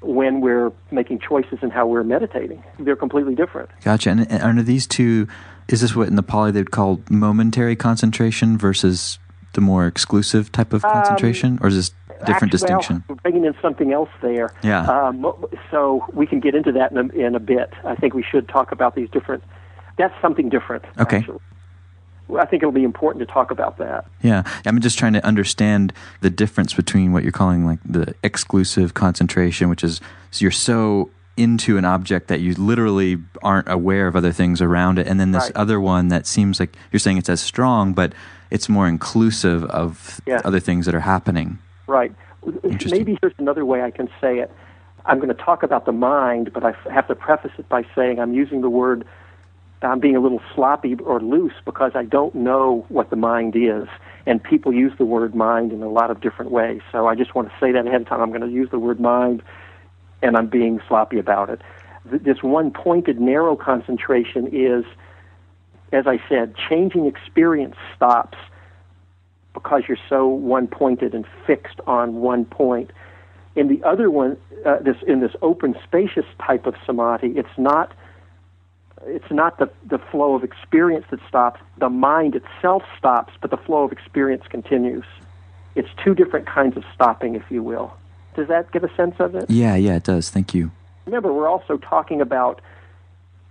when 0.00 0.40
we're 0.40 0.72
making 0.90 1.18
choices 1.18 1.58
and 1.62 1.72
how 1.72 1.86
we're 1.86 2.04
meditating. 2.04 2.62
They're 2.78 2.96
completely 2.96 3.34
different. 3.34 3.70
Gotcha. 3.82 4.10
And, 4.10 4.30
and 4.30 4.42
under 4.42 4.62
these 4.62 4.86
two, 4.86 5.26
is 5.68 5.80
this 5.80 5.96
what 5.96 6.08
in 6.08 6.16
the 6.16 6.22
Pali 6.22 6.52
they'd 6.52 6.70
call 6.70 7.00
momentary 7.10 7.76
concentration 7.76 8.56
versus 8.56 9.18
the 9.54 9.60
more 9.60 9.86
exclusive 9.86 10.52
type 10.52 10.72
of 10.72 10.82
concentration, 10.82 11.52
um, 11.52 11.58
or 11.62 11.68
is 11.68 11.76
this 11.76 11.90
different 12.20 12.30
actually, 12.30 12.48
distinction? 12.50 13.04
Well, 13.08 13.18
bringing 13.22 13.44
in 13.44 13.54
something 13.60 13.92
else 13.92 14.10
there. 14.22 14.54
Yeah. 14.62 14.82
Um, 14.82 15.34
so 15.70 16.04
we 16.12 16.26
can 16.26 16.40
get 16.40 16.54
into 16.54 16.72
that 16.72 16.92
in 16.92 16.98
a, 16.98 17.26
in 17.26 17.34
a 17.34 17.40
bit. 17.40 17.72
I 17.84 17.94
think 17.96 18.14
we 18.14 18.22
should 18.22 18.48
talk 18.48 18.70
about 18.70 18.94
these 18.94 19.10
different. 19.10 19.42
That's 19.98 20.14
something 20.20 20.48
different. 20.48 20.84
Okay. 20.98 21.18
Actually. 21.18 21.40
I 22.38 22.44
think 22.44 22.62
it'll 22.62 22.72
be 22.72 22.84
important 22.84 23.26
to 23.26 23.32
talk 23.32 23.50
about 23.50 23.78
that. 23.78 24.04
Yeah, 24.20 24.42
I'm 24.64 24.80
just 24.80 24.98
trying 24.98 25.12
to 25.12 25.24
understand 25.24 25.92
the 26.22 26.30
difference 26.30 26.74
between 26.74 27.12
what 27.12 27.22
you're 27.22 27.32
calling 27.32 27.64
like 27.64 27.78
the 27.84 28.14
exclusive 28.24 28.94
concentration, 28.94 29.68
which 29.68 29.84
is 29.84 30.00
you're 30.38 30.50
so 30.50 31.10
into 31.36 31.76
an 31.76 31.84
object 31.84 32.28
that 32.28 32.40
you 32.40 32.54
literally 32.54 33.18
aren't 33.42 33.68
aware 33.68 34.08
of 34.08 34.16
other 34.16 34.32
things 34.32 34.60
around 34.60 34.98
it, 34.98 35.06
and 35.06 35.20
then 35.20 35.32
this 35.32 35.44
right. 35.44 35.56
other 35.56 35.80
one 35.80 36.08
that 36.08 36.26
seems 36.26 36.58
like 36.58 36.74
you're 36.90 36.98
saying 36.98 37.18
it's 37.18 37.28
as 37.28 37.40
strong, 37.40 37.92
but 37.92 38.12
it's 38.50 38.68
more 38.68 38.88
inclusive 38.88 39.64
of 39.64 40.20
yeah. 40.26 40.40
other 40.44 40.60
things 40.60 40.86
that 40.86 40.94
are 40.94 41.00
happening. 41.00 41.58
Right. 41.86 42.12
Maybe 42.64 43.18
here's 43.20 43.34
another 43.38 43.64
way 43.64 43.82
I 43.82 43.90
can 43.90 44.08
say 44.20 44.38
it. 44.38 44.50
I'm 45.04 45.18
going 45.18 45.28
to 45.28 45.34
talk 45.34 45.62
about 45.62 45.84
the 45.84 45.92
mind, 45.92 46.52
but 46.52 46.64
I 46.64 46.72
have 46.90 47.06
to 47.08 47.14
preface 47.14 47.52
it 47.58 47.68
by 47.68 47.84
saying 47.94 48.18
I'm 48.18 48.34
using 48.34 48.60
the 48.60 48.70
word 48.70 49.06
I'm 49.82 50.00
being 50.00 50.16
a 50.16 50.20
little 50.20 50.40
sloppy 50.54 50.94
or 50.94 51.20
loose 51.20 51.52
because 51.64 51.92
I 51.94 52.04
don't 52.04 52.34
know 52.34 52.86
what 52.88 53.10
the 53.10 53.16
mind 53.16 53.54
is. 53.56 53.88
And 54.24 54.42
people 54.42 54.72
use 54.72 54.92
the 54.98 55.04
word 55.04 55.34
mind 55.34 55.72
in 55.72 55.82
a 55.82 55.88
lot 55.88 56.10
of 56.10 56.20
different 56.20 56.50
ways. 56.50 56.80
So 56.90 57.06
I 57.06 57.14
just 57.14 57.34
want 57.34 57.48
to 57.48 57.54
say 57.60 57.72
that 57.72 57.86
ahead 57.86 58.00
of 58.00 58.08
time. 58.08 58.20
I'm 58.20 58.30
going 58.30 58.40
to 58.40 58.50
use 58.50 58.70
the 58.70 58.78
word 58.78 58.98
mind, 58.98 59.42
and 60.22 60.36
I'm 60.36 60.48
being 60.48 60.80
sloppy 60.88 61.18
about 61.18 61.50
it. 61.50 61.60
This 62.04 62.42
one 62.42 62.70
pointed, 62.70 63.20
narrow 63.20 63.56
concentration 63.56 64.48
is, 64.52 64.84
as 65.92 66.06
I 66.06 66.20
said, 66.28 66.54
changing 66.68 67.06
experience 67.06 67.76
stops 67.94 68.38
because 69.54 69.82
you're 69.88 69.98
so 70.08 70.26
one 70.26 70.66
pointed 70.66 71.14
and 71.14 71.24
fixed 71.46 71.80
on 71.86 72.16
one 72.16 72.44
point. 72.44 72.90
In 73.54 73.68
the 73.68 73.82
other 73.84 74.10
one, 74.10 74.36
uh, 74.64 74.78
this 74.80 74.96
in 75.06 75.20
this 75.20 75.32
open, 75.42 75.74
spacious 75.82 76.26
type 76.44 76.66
of 76.66 76.74
samadhi, 76.84 77.28
it's 77.36 77.56
not 77.56 77.92
it's 79.04 79.30
not 79.30 79.58
the, 79.58 79.70
the 79.88 79.98
flow 79.98 80.34
of 80.34 80.44
experience 80.44 81.06
that 81.10 81.20
stops, 81.28 81.60
the 81.78 81.90
mind 81.90 82.34
itself 82.34 82.82
stops, 82.98 83.32
but 83.40 83.50
the 83.50 83.56
flow 83.56 83.84
of 83.84 83.92
experience 83.92 84.44
continues. 84.48 85.04
It's 85.74 85.88
two 86.02 86.14
different 86.14 86.46
kinds 86.46 86.76
of 86.76 86.84
stopping, 86.94 87.34
if 87.34 87.44
you 87.50 87.62
will. 87.62 87.94
Does 88.34 88.48
that 88.48 88.72
give 88.72 88.84
a 88.84 88.94
sense 88.96 89.14
of 89.18 89.34
it? 89.34 89.50
Yeah, 89.50 89.76
yeah, 89.76 89.96
it 89.96 90.04
does. 90.04 90.30
Thank 90.30 90.54
you. 90.54 90.70
Remember, 91.04 91.32
we're 91.32 91.48
also 91.48 91.76
talking 91.76 92.20
about 92.20 92.60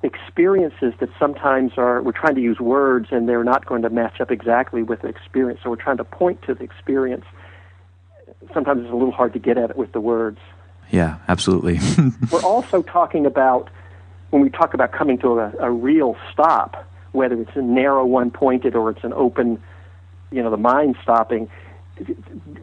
experiences 0.03 0.93
that 0.99 1.09
sometimes 1.17 1.73
are, 1.77 2.01
we're 2.01 2.11
trying 2.11 2.35
to 2.35 2.41
use 2.41 2.59
words 2.59 3.07
and 3.11 3.27
they're 3.27 3.43
not 3.43 3.65
going 3.65 3.81
to 3.83 3.89
match 3.89 4.21
up 4.21 4.31
exactly 4.31 4.83
with 4.83 5.01
the 5.01 5.07
experience. 5.07 5.59
So 5.63 5.69
we're 5.69 5.77
trying 5.77 5.97
to 5.97 6.03
point 6.03 6.41
to 6.43 6.53
the 6.53 6.63
experience. 6.63 7.25
Sometimes 8.53 8.83
it's 8.83 8.91
a 8.91 8.95
little 8.95 9.11
hard 9.11 9.33
to 9.33 9.39
get 9.39 9.57
at 9.57 9.71
it 9.71 9.77
with 9.77 9.91
the 9.91 10.01
words. 10.01 10.39
Yeah, 10.91 11.17
absolutely. 11.27 11.79
we're 12.31 12.43
also 12.43 12.83
talking 12.83 13.25
about 13.25 13.69
when 14.29 14.41
we 14.41 14.49
talk 14.49 14.73
about 14.73 14.91
coming 14.91 15.17
to 15.19 15.39
a, 15.39 15.53
a 15.59 15.71
real 15.71 16.15
stop, 16.31 16.89
whether 17.11 17.39
it's 17.39 17.55
a 17.55 17.61
narrow 17.61 18.05
one 18.05 18.31
pointed 18.31 18.75
or 18.75 18.89
it's 18.89 19.03
an 19.03 19.13
open, 19.13 19.61
you 20.31 20.43
know, 20.43 20.51
the 20.51 20.57
mind 20.57 20.95
stopping, 21.01 21.49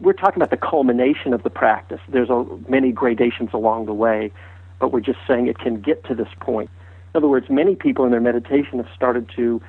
we're 0.01 0.13
talking 0.13 0.35
about 0.35 0.51
the 0.51 0.57
culmination 0.57 1.33
of 1.33 1.43
the 1.43 1.49
practice. 1.49 1.99
There's 2.07 2.29
a, 2.29 2.45
many 2.69 2.91
gradations 2.91 3.49
along 3.53 3.87
the 3.87 3.93
way, 3.93 4.31
but 4.79 4.91
we're 4.91 5.01
just 5.01 5.19
saying 5.27 5.47
it 5.47 5.57
can 5.57 5.81
get 5.81 6.03
to 6.05 6.15
this 6.15 6.27
point. 6.39 6.69
In 7.13 7.17
other 7.17 7.27
words, 7.27 7.47
many 7.49 7.75
people 7.75 8.05
in 8.05 8.11
their 8.11 8.21
meditation 8.21 8.77
have 8.77 8.89
started 8.95 9.29
to 9.35 9.61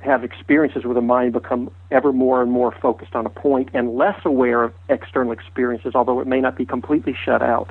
have 0.00 0.22
experiences 0.22 0.84
where 0.84 0.94
the 0.94 1.00
mind 1.00 1.32
become 1.32 1.70
ever 1.90 2.12
more 2.12 2.42
and 2.42 2.52
more 2.52 2.72
focused 2.80 3.14
on 3.14 3.26
a 3.26 3.30
point 3.30 3.68
and 3.74 3.96
less 3.96 4.20
aware 4.24 4.62
of 4.62 4.72
external 4.88 5.32
experiences, 5.32 5.94
although 5.94 6.20
it 6.20 6.26
may 6.26 6.40
not 6.40 6.56
be 6.56 6.64
completely 6.64 7.14
shut 7.24 7.42
out. 7.42 7.70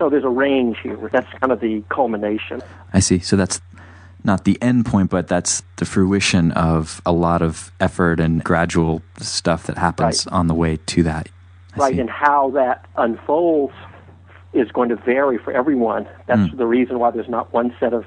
So 0.00 0.08
there's 0.08 0.24
a 0.24 0.30
range 0.30 0.78
here. 0.82 1.10
That's 1.12 1.30
kind 1.40 1.52
of 1.52 1.60
the 1.60 1.84
culmination. 1.90 2.62
I 2.94 3.00
see. 3.00 3.18
So 3.18 3.36
that's 3.36 3.60
not 4.24 4.44
the 4.44 4.56
end 4.62 4.86
point, 4.86 5.10
but 5.10 5.28
that's 5.28 5.62
the 5.76 5.84
fruition 5.84 6.52
of 6.52 7.02
a 7.04 7.12
lot 7.12 7.42
of 7.42 7.70
effort 7.80 8.18
and 8.18 8.42
gradual 8.42 9.02
stuff 9.18 9.66
that 9.66 9.76
happens 9.76 10.24
right. 10.26 10.32
on 10.32 10.46
the 10.46 10.54
way 10.54 10.78
to 10.78 11.02
that. 11.02 11.28
I 11.74 11.76
right, 11.76 11.94
see. 11.94 12.00
and 12.00 12.08
how 12.08 12.48
that 12.52 12.86
unfolds 12.96 13.74
is 14.54 14.72
going 14.72 14.88
to 14.88 14.96
vary 14.96 15.36
for 15.36 15.52
everyone. 15.52 16.08
That's 16.26 16.50
Mm. 16.50 16.56
the 16.56 16.66
reason 16.66 16.98
why 16.98 17.10
there's 17.10 17.28
not 17.28 17.52
one 17.52 17.74
set 17.78 17.92
of 17.92 18.06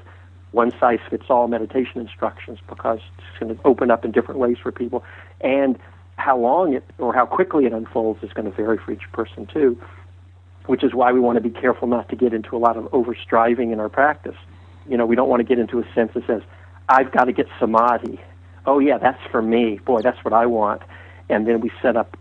one 0.50 0.72
size 0.80 0.98
fits 1.08 1.26
all 1.30 1.46
meditation 1.46 2.00
instructions 2.00 2.58
because 2.68 2.98
it's 3.18 3.38
going 3.38 3.54
to 3.56 3.60
open 3.64 3.92
up 3.92 4.04
in 4.04 4.10
different 4.10 4.40
ways 4.40 4.56
for 4.60 4.72
people. 4.72 5.04
And 5.40 5.78
how 6.16 6.36
long 6.36 6.74
it 6.74 6.82
or 6.98 7.14
how 7.14 7.24
quickly 7.24 7.66
it 7.66 7.72
unfolds 7.72 8.22
is 8.24 8.32
going 8.32 8.50
to 8.50 8.56
vary 8.56 8.78
for 8.78 8.90
each 8.90 9.10
person 9.12 9.46
too, 9.46 9.80
which 10.66 10.82
is 10.82 10.94
why 10.94 11.12
we 11.12 11.20
want 11.20 11.36
to 11.36 11.42
be 11.42 11.50
careful 11.50 11.88
not 11.88 12.08
to 12.08 12.16
get 12.16 12.32
into 12.32 12.56
a 12.56 12.58
lot 12.58 12.76
of 12.76 12.84
overstriving 12.86 13.72
in 13.72 13.80
our 13.80 13.88
practice. 13.88 14.36
You 14.88 14.96
know, 14.96 15.06
we 15.06 15.16
don't 15.16 15.28
want 15.28 15.40
to 15.40 15.44
get 15.44 15.58
into 15.58 15.78
a 15.78 15.94
sense 15.94 16.12
that 16.14 16.26
says, 16.26 16.42
I've 16.88 17.12
got 17.12 17.24
to 17.24 17.32
get 17.32 17.46
samadhi. 17.58 18.20
Oh, 18.66 18.78
yeah, 18.78 18.98
that's 18.98 19.22
for 19.30 19.42
me. 19.42 19.78
Boy, 19.84 20.00
that's 20.00 20.22
what 20.24 20.32
I 20.32 20.46
want. 20.46 20.82
And 21.28 21.46
then 21.46 21.60
we 21.60 21.70
set 21.82 21.96
up 21.96 22.16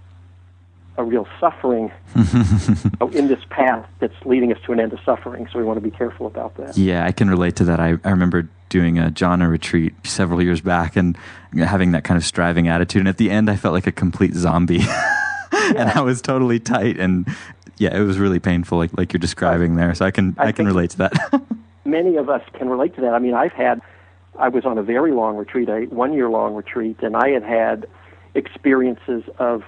a 0.98 1.04
real 1.04 1.28
suffering 1.40 1.92
oh, 3.02 3.10
in 3.10 3.28
this 3.28 3.40
path 3.50 3.88
that's 4.00 4.14
leading 4.26 4.52
us 4.52 4.60
to 4.66 4.72
an 4.72 4.80
end 4.80 4.94
of 4.94 5.00
suffering. 5.04 5.48
So 5.52 5.58
we 5.58 5.66
want 5.66 5.78
to 5.78 5.82
be 5.82 5.96
careful 5.96 6.28
about 6.28 6.56
that. 6.58 6.78
Yeah, 6.78 7.06
I 7.06 7.12
can 7.12 7.30
relate 7.30 7.56
to 7.58 7.66
that. 7.66 7.80
I, 7.80 7.98
I 8.04 8.10
remember 8.12 8.48
doing 8.70 9.00
a 9.00 9.10
jhana 9.10 9.50
retreat 9.50 9.94
several 10.04 10.42
years 10.42 10.62
back 10.62 10.96
and 10.96 11.18
having 11.56 11.92
that 11.92 12.04
kind 12.04 12.18
of 12.18 12.24
striving 12.24 12.68
attitude. 12.68 13.02
And 13.02 13.08
at 13.08 13.18
the 13.18 13.32
end, 13.32 13.50
I 13.50 13.56
felt 13.56 13.74
like 13.74 13.88
a 13.88 13.92
complete 13.92 14.34
zombie. 14.34 14.82
and 15.52 15.90
I 15.90 16.02
was 16.02 16.22
totally 16.22 16.60
tight. 16.60 17.00
And 17.00 17.28
yeah, 17.78 17.96
it 17.96 18.02
was 18.02 18.20
really 18.20 18.40
painful, 18.40 18.78
like, 18.78 18.96
like 18.98 19.14
you're 19.14 19.20
describing 19.20 19.76
there. 19.76 19.94
So 19.96 20.06
I 20.06 20.12
can, 20.12 20.36
I 20.38 20.48
I, 20.48 20.52
can 20.52 20.66
relate 20.66 20.92
to 20.92 20.98
that. 21.00 21.44
many 21.86 22.16
of 22.18 22.30
us 22.30 22.42
can 22.54 22.70
relate 22.70 22.96
to 22.96 23.02
that. 23.02 23.14
I 23.14 23.20
mean, 23.20 23.34
I've 23.34 23.52
had, 23.52 23.82
I 24.38 24.50
was 24.50 24.66
on 24.66 24.78
a 24.78 24.84
very 24.84 25.12
long 25.12 25.38
retreat, 25.38 25.70
a 25.70 25.86
one 25.86 26.14
year 26.14 26.30
long 26.30 26.54
retreat, 26.54 26.98
and 27.02 27.16
I 27.16 27.30
had 27.30 27.44
had 27.44 27.88
experiences 28.36 29.24
of 29.38 29.64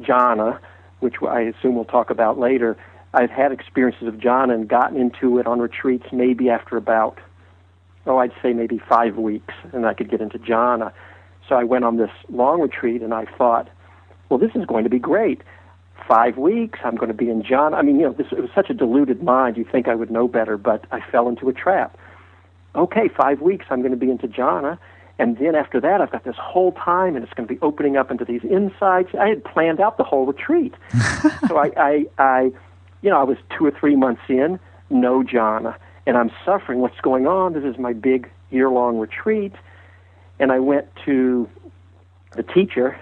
jhana, 0.00 0.58
which 1.00 1.16
I 1.22 1.40
assume 1.40 1.74
we'll 1.74 1.84
talk 1.84 2.10
about 2.10 2.38
later. 2.38 2.76
I've 3.14 3.30
had 3.30 3.52
experiences 3.52 4.08
of 4.08 4.14
jhana 4.14 4.54
and 4.54 4.68
gotten 4.68 5.00
into 5.00 5.38
it 5.38 5.46
on 5.46 5.60
retreats 5.60 6.06
maybe 6.12 6.50
after 6.50 6.76
about, 6.76 7.18
oh, 8.06 8.18
I'd 8.18 8.32
say 8.42 8.52
maybe 8.52 8.80
five 8.88 9.16
weeks, 9.16 9.54
and 9.72 9.86
I 9.86 9.94
could 9.94 10.10
get 10.10 10.20
into 10.20 10.38
jhana. 10.38 10.92
So 11.48 11.54
I 11.54 11.64
went 11.64 11.84
on 11.84 11.96
this 11.96 12.10
long 12.28 12.60
retreat, 12.60 13.02
and 13.02 13.14
I 13.14 13.24
thought, 13.24 13.68
well, 14.28 14.38
this 14.38 14.50
is 14.54 14.66
going 14.66 14.84
to 14.84 14.90
be 14.90 14.98
great. 14.98 15.42
Five 16.06 16.38
weeks, 16.38 16.78
I'm 16.84 16.96
going 16.96 17.08
to 17.08 17.14
be 17.14 17.28
in 17.28 17.42
jhana. 17.42 17.74
I 17.74 17.82
mean, 17.82 18.00
you 18.00 18.06
know, 18.06 18.12
this 18.12 18.28
it 18.32 18.40
was 18.40 18.50
such 18.54 18.70
a 18.70 18.74
deluded 18.74 19.22
mind. 19.22 19.56
You 19.56 19.64
think 19.70 19.88
I 19.88 19.94
would 19.94 20.10
know 20.10 20.26
better, 20.28 20.56
but 20.56 20.84
I 20.90 21.00
fell 21.10 21.28
into 21.28 21.48
a 21.48 21.52
trap. 21.52 21.98
Okay, 22.74 23.08
five 23.08 23.40
weeks, 23.40 23.66
I'm 23.70 23.80
going 23.80 23.90
to 23.92 23.96
be 23.96 24.10
into 24.10 24.28
jhana, 24.28 24.78
and 25.18 25.36
then 25.38 25.54
after 25.54 25.80
that, 25.80 26.00
I've 26.00 26.12
got 26.12 26.24
this 26.24 26.36
whole 26.36 26.72
time, 26.72 27.16
and 27.16 27.24
it's 27.24 27.34
going 27.34 27.48
to 27.48 27.52
be 27.52 27.60
opening 27.60 27.96
up 27.96 28.10
into 28.10 28.24
these 28.24 28.44
insights. 28.44 29.10
I 29.18 29.28
had 29.28 29.44
planned 29.44 29.80
out 29.80 29.96
the 29.96 30.04
whole 30.04 30.26
retreat, 30.26 30.74
so 31.48 31.56
I, 31.56 31.72
I, 31.76 32.06
I, 32.18 32.42
you 33.02 33.10
know, 33.10 33.18
I 33.18 33.24
was 33.24 33.36
two 33.56 33.66
or 33.66 33.72
three 33.72 33.96
months 33.96 34.22
in, 34.28 34.60
no 34.90 35.22
jhana, 35.22 35.76
and 36.06 36.16
I'm 36.16 36.30
suffering. 36.44 36.78
What's 36.78 37.00
going 37.00 37.26
on? 37.26 37.52
This 37.52 37.64
is 37.64 37.78
my 37.78 37.92
big 37.92 38.30
year-long 38.50 38.98
retreat, 38.98 39.54
and 40.38 40.52
I 40.52 40.60
went 40.60 40.86
to 41.04 41.48
the 42.36 42.42
teacher, 42.44 42.98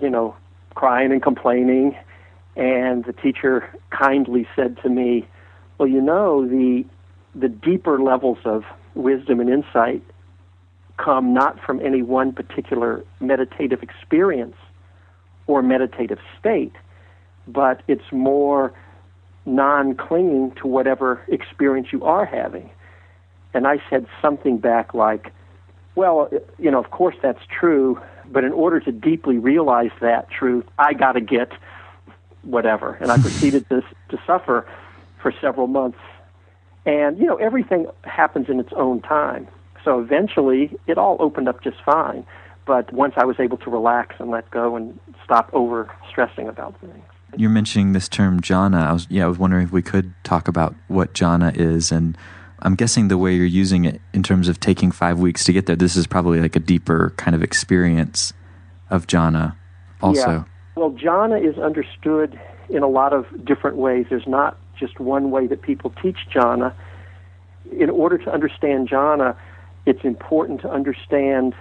you 0.00 0.10
know, 0.10 0.34
crying 0.74 1.12
and 1.12 1.22
complaining, 1.22 1.96
and 2.56 3.04
the 3.04 3.12
teacher 3.12 3.68
kindly 3.90 4.46
said 4.54 4.78
to 4.82 4.88
me, 4.88 5.26
"Well, 5.78 5.88
you 5.88 6.00
know, 6.00 6.46
the 6.46 6.84
the 7.34 7.48
deeper 7.48 8.00
levels 8.00 8.38
of 8.44 8.64
wisdom 8.94 9.40
and 9.40 9.50
insight 9.50 10.02
come 10.96 11.34
not 11.34 11.58
from 11.58 11.80
any 11.80 12.02
one 12.02 12.32
particular 12.32 13.04
meditative 13.20 13.82
experience 13.82 14.54
or 15.48 15.62
meditative 15.62 16.20
state, 16.38 16.72
but 17.48 17.82
it's 17.88 18.12
more 18.12 18.72
non-clinging 19.46 20.52
to 20.52 20.68
whatever 20.68 21.20
experience 21.28 21.92
you 21.92 22.04
are 22.04 22.24
having." 22.24 22.70
And 23.52 23.66
I 23.66 23.80
said 23.90 24.06
something 24.22 24.58
back 24.58 24.94
like, 24.94 25.32
"Well, 25.96 26.28
you 26.58 26.70
know, 26.70 26.78
of 26.78 26.90
course 26.90 27.16
that's 27.20 27.44
true, 27.46 28.00
but 28.30 28.44
in 28.44 28.52
order 28.52 28.80
to 28.80 28.92
deeply 28.92 29.38
realize 29.38 29.92
that 30.00 30.30
truth, 30.30 30.66
I 30.78 30.92
got 30.92 31.12
to 31.12 31.20
get 31.20 31.52
whatever. 32.44 32.94
And 33.00 33.10
I 33.10 33.18
proceeded 33.18 33.68
to, 33.70 33.82
to 34.10 34.18
suffer 34.26 34.66
for 35.20 35.32
several 35.40 35.66
months. 35.66 35.98
And, 36.86 37.18
you 37.18 37.26
know, 37.26 37.36
everything 37.36 37.86
happens 38.02 38.48
in 38.48 38.60
its 38.60 38.72
own 38.76 39.00
time. 39.00 39.48
So 39.84 40.00
eventually, 40.00 40.78
it 40.86 40.98
all 40.98 41.16
opened 41.20 41.48
up 41.48 41.62
just 41.62 41.76
fine. 41.84 42.26
But 42.66 42.92
once 42.92 43.14
I 43.16 43.24
was 43.24 43.38
able 43.38 43.58
to 43.58 43.70
relax 43.70 44.16
and 44.18 44.30
let 44.30 44.50
go 44.50 44.76
and 44.76 44.98
stop 45.22 45.50
over 45.52 45.90
stressing 46.08 46.48
about 46.48 46.78
things. 46.80 47.04
You're 47.36 47.50
mentioning 47.50 47.92
this 47.92 48.08
term 48.08 48.40
jhana. 48.40 48.86
I 48.86 48.92
was 48.92 49.06
yeah, 49.10 49.24
I 49.24 49.28
was 49.28 49.38
wondering 49.38 49.64
if 49.64 49.72
we 49.72 49.82
could 49.82 50.14
talk 50.22 50.46
about 50.46 50.74
what 50.88 51.14
jhana 51.14 51.54
is, 51.56 51.90
and 51.90 52.16
I'm 52.60 52.76
guessing 52.76 53.08
the 53.08 53.18
way 53.18 53.34
you're 53.34 53.44
using 53.44 53.84
it 53.84 54.00
in 54.12 54.22
terms 54.22 54.48
of 54.48 54.60
taking 54.60 54.92
five 54.92 55.18
weeks 55.18 55.44
to 55.44 55.52
get 55.52 55.66
there. 55.66 55.76
This 55.76 55.96
is 55.96 56.06
probably 56.06 56.40
like 56.40 56.54
a 56.54 56.60
deeper 56.60 57.12
kind 57.16 57.34
of 57.34 57.42
experience 57.42 58.32
of 58.88 59.06
jhana. 59.06 59.56
Also, 60.00 60.30
Yeah. 60.30 60.44
Well, 60.76 60.90
jhana 60.90 61.40
is 61.40 61.56
understood 61.58 62.38
in 62.68 62.82
a 62.82 62.88
lot 62.88 63.12
of 63.12 63.26
different 63.44 63.76
ways. 63.76 64.06
There's 64.10 64.26
not 64.26 64.56
just 64.78 64.98
one 64.98 65.30
way 65.30 65.46
that 65.46 65.62
people 65.62 65.92
teach 66.02 66.18
jhana. 66.32 66.74
In 67.70 67.90
order 67.90 68.18
to 68.18 68.32
understand 68.32 68.88
jhana, 68.88 69.36
it's 69.86 70.04
important 70.04 70.60
to 70.62 70.70
understand. 70.70 71.54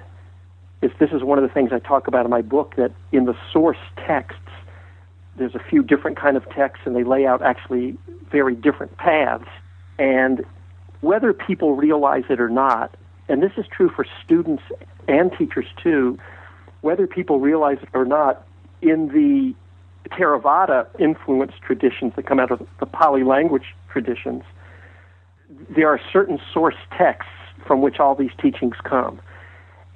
If 0.82 0.98
this 0.98 1.12
is 1.12 1.24
one 1.24 1.38
of 1.38 1.43
the 1.43 1.53
things 1.53 1.72
I 1.72 1.79
talk 1.79 2.08
about 2.08 2.25
in 2.25 2.32
my 2.32 2.41
book, 2.41 2.75
that 2.75 2.91
in 3.12 3.25
the 3.25 3.36
source 3.51 3.77
texts, 3.98 4.39
there's 5.38 5.55
a 5.55 5.63
few 5.70 5.84
different 5.84 6.17
kind 6.17 6.36
of 6.36 6.50
texts, 6.50 6.86
and 6.86 6.96
they 6.96 7.03
lay 7.03 7.25
out 7.25 7.41
actually 7.41 7.96
very 8.32 8.55
different 8.55 8.98
paths. 8.98 9.48
And 10.00 10.43
whether 11.01 11.34
people 11.34 11.75
realize 11.75 12.24
it 12.29 12.39
or 12.39 12.50
not, 12.50 12.96
and 13.29 13.43
this 13.43 13.51
is 13.58 13.65
true 13.67 13.89
for 13.89 14.05
students 14.24 14.63
and 15.08 15.32
teachers 15.38 15.67
too, 15.82 16.17
whether 16.82 17.08
people 17.08 17.39
realize 17.39 17.77
it 17.82 17.89
or 17.93 18.05
not, 18.05 18.46
in 18.84 19.08
the 19.08 19.56
Theravada 20.10 20.88
influenced 21.00 21.62
traditions 21.62 22.13
that 22.16 22.25
come 22.25 22.40
out 22.40 22.52
of 22.52 22.68
the 22.80 22.86
Pali 22.86 23.24
language 23.24 23.75
traditions, 23.92 24.44
there 25.70 25.90
are 25.90 26.00
certain 26.12 26.40
source 26.54 26.75
texts 26.98 27.32
from 27.66 27.82
which 27.82 28.00
all 28.00 28.16
these 28.16 28.32
teachings 28.42 28.75
come. 28.84 29.22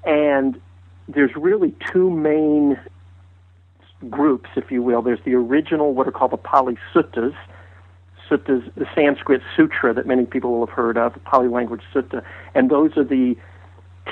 And 0.06 0.60
there's 1.08 1.36
really 1.36 1.75
two 1.91 2.10
main 2.10 2.79
groups, 4.10 4.50
if 4.56 4.72
you 4.72 4.82
will. 4.82 5.01
There's 5.01 5.24
the 5.25 5.34
original, 5.34 5.94
what 5.94 6.08
are 6.08 6.12
called 6.12 6.32
the 6.32 6.38
Pali 6.38 6.77
Suttas. 6.94 7.36
Suttas, 8.29 8.74
the 8.75 8.86
Sanskrit 8.94 9.41
sutra 9.56 9.94
that 9.94 10.06
many 10.06 10.25
people 10.25 10.51
will 10.51 10.65
have 10.65 10.75
heard 10.75 10.98
of, 10.98 11.13
the 11.13 11.20
Pali 11.22 11.48
language 11.48 11.82
sutta. 11.94 12.24
And 12.56 12.70
those 12.70 12.98
are 12.98 13.03
the 13.03 13.36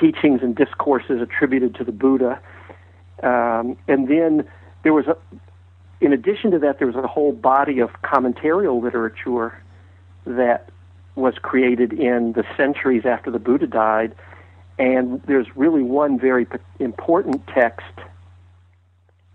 teachings 0.00 0.40
and 0.42 0.54
discourses 0.56 1.20
attributed 1.20 1.74
to 1.76 1.84
the 1.84 1.92
Buddha. 1.92 2.40
Um, 3.22 3.76
and 3.88 4.08
then 4.08 4.48
there 4.86 4.92
was 4.92 5.08
a, 5.08 5.16
in 6.00 6.12
addition 6.12 6.52
to 6.52 6.60
that, 6.60 6.78
there 6.78 6.86
was 6.86 6.94
a 6.94 7.08
whole 7.08 7.32
body 7.32 7.80
of 7.80 7.90
commentarial 8.04 8.80
literature 8.80 9.60
that 10.24 10.68
was 11.16 11.34
created 11.42 11.92
in 11.92 12.34
the 12.34 12.44
centuries 12.56 13.04
after 13.04 13.32
the 13.32 13.40
Buddha 13.40 13.66
died. 13.66 14.14
And 14.78 15.20
there's 15.24 15.48
really 15.56 15.82
one 15.82 16.20
very 16.20 16.46
important 16.78 17.44
text 17.48 17.98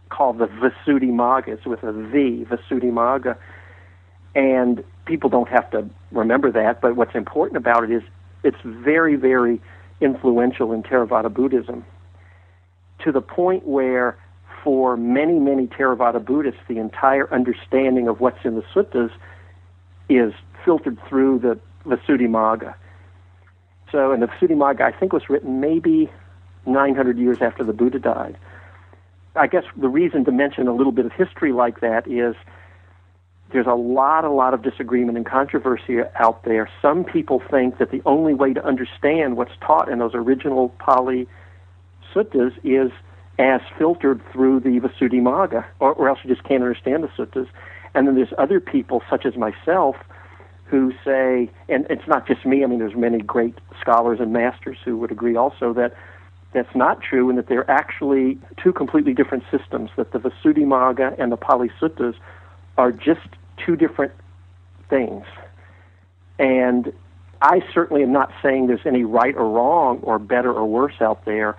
called 0.08 0.38
the 0.38 0.48
Visuddhimagga. 0.48 1.50
It's 1.50 1.66
with 1.66 1.84
a 1.84 1.92
V, 1.92 2.46
Visuddhimagga. 2.50 3.36
And 4.34 4.86
people 5.04 5.30
don't 5.30 5.50
have 5.50 5.70
to 5.72 5.90
remember 6.14 6.50
that, 6.54 6.80
but 6.80 6.96
what's 6.96 7.14
important 7.14 7.58
about 7.58 7.84
it 7.84 7.92
is 7.92 8.04
it's 8.46 8.62
very, 8.64 9.18
very 9.18 9.60
influential 10.00 10.72
in 10.72 10.82
Theravada 10.82 11.34
Buddhism 11.34 11.84
to 13.00 13.12
the 13.12 13.22
point 13.22 13.68
where 13.68 14.18
for 14.64 14.98
many, 14.98 15.40
many 15.40 15.68
Theravada 15.68 16.24
Buddhists, 16.24 16.62
the 16.68 16.78
entire 16.78 17.32
understanding 17.34 18.08
of 18.08 18.20
what's 18.20 18.44
in 18.44 18.56
the 18.56 18.64
suttas 18.74 19.12
is 20.10 20.34
filtered 20.64 20.98
through 21.08 21.40
the 21.40 21.60
Visuddhimagga. 21.86 22.76
So, 23.92 24.12
and 24.12 24.22
the 24.22 24.28
Visuddhimagga, 24.28 24.82
I 24.82 24.92
think, 24.92 25.14
was 25.14 25.30
written 25.30 25.60
maybe 25.60 26.12
900 26.66 27.18
years 27.18 27.38
after 27.42 27.64
the 27.64 27.74
Buddha 27.74 28.00
died. 28.00 28.38
I 29.36 29.48
guess 29.48 29.64
the 29.78 29.90
reason 29.90 30.26
to 30.26 30.32
mention 30.32 30.68
a 30.68 30.74
little 30.74 30.92
bit 30.92 31.06
of 31.06 31.14
history 31.14 31.54
like 31.54 31.80
that 31.80 32.08
is 32.08 32.36
there's 33.52 33.68
a 33.68 33.76
lot, 33.76 34.24
a 34.24 34.30
lot 34.30 34.54
of 34.54 34.62
disagreement 34.62 35.18
and 35.18 35.26
controversy 35.26 36.00
out 36.16 36.44
there. 36.44 36.70
Some 36.82 37.04
people 37.04 37.42
think 37.52 37.78
that 37.80 37.92
the 37.92 38.02
only 38.06 38.34
way 38.34 38.54
to 38.54 38.66
understand 38.66 39.38
what's 39.38 39.52
taught 39.62 39.90
in 39.90 40.00
those 40.00 40.16
original 40.16 40.70
Pali 40.80 41.28
suttas 42.14 42.54
is 42.64 42.92
as 43.40 43.62
filtered 43.78 44.22
through 44.32 44.60
the 44.60 44.80
Visuddhimagga, 44.80 45.66
or, 45.80 45.94
or 45.94 46.10
else 46.10 46.20
you 46.24 46.34
just 46.34 46.48
can't 46.48 46.64
understand 46.64 47.04
the 47.04 47.08
suttas. 47.10 47.48
And 47.94 48.08
then 48.08 48.16
there's 48.16 48.34
other 48.38 48.60
people, 48.60 49.02
such 49.10 49.26
as 49.26 49.36
myself, 49.36 49.96
who 50.66 50.94
say, 51.04 51.50
and 51.68 51.86
it's 51.90 52.08
not 52.08 52.26
just 52.28 52.46
me, 52.46 52.64
I 52.64 52.68
mean, 52.68 52.80
there's 52.80 52.96
many 52.96 53.20
great 53.20 53.58
scholars 53.80 54.20
and 54.22 54.32
masters 54.32 54.78
who 54.86 54.98
would 54.98 55.12
agree 55.12 55.36
also 55.36 55.74
that 55.74 55.94
that's 56.54 56.74
not 56.76 57.02
true 57.02 57.30
and 57.30 57.38
that 57.38 57.48
they're 57.48 57.70
actually 57.70 58.38
two 58.62 58.72
completely 58.72 59.14
different 59.14 59.44
systems, 59.52 59.90
that 59.98 60.12
the 60.12 60.20
Visuddhimagga 60.20 61.20
and 61.20 61.32
the 61.32 61.38
Pali 61.38 61.70
Suttas 61.80 62.16
are 62.78 62.92
just 62.92 63.28
two 63.58 63.76
different 63.76 64.14
things. 64.90 65.26
And 66.40 66.94
I 67.42 67.62
certainly 67.74 68.04
am 68.04 68.12
not 68.12 68.32
saying 68.42 68.68
there's 68.68 68.86
any 68.86 69.04
right 69.04 69.36
or 69.36 69.50
wrong 69.50 70.00
or 70.04 70.20
better 70.20 70.54
or 70.54 70.66
worse 70.66 71.02
out 71.02 71.26
there. 71.26 71.58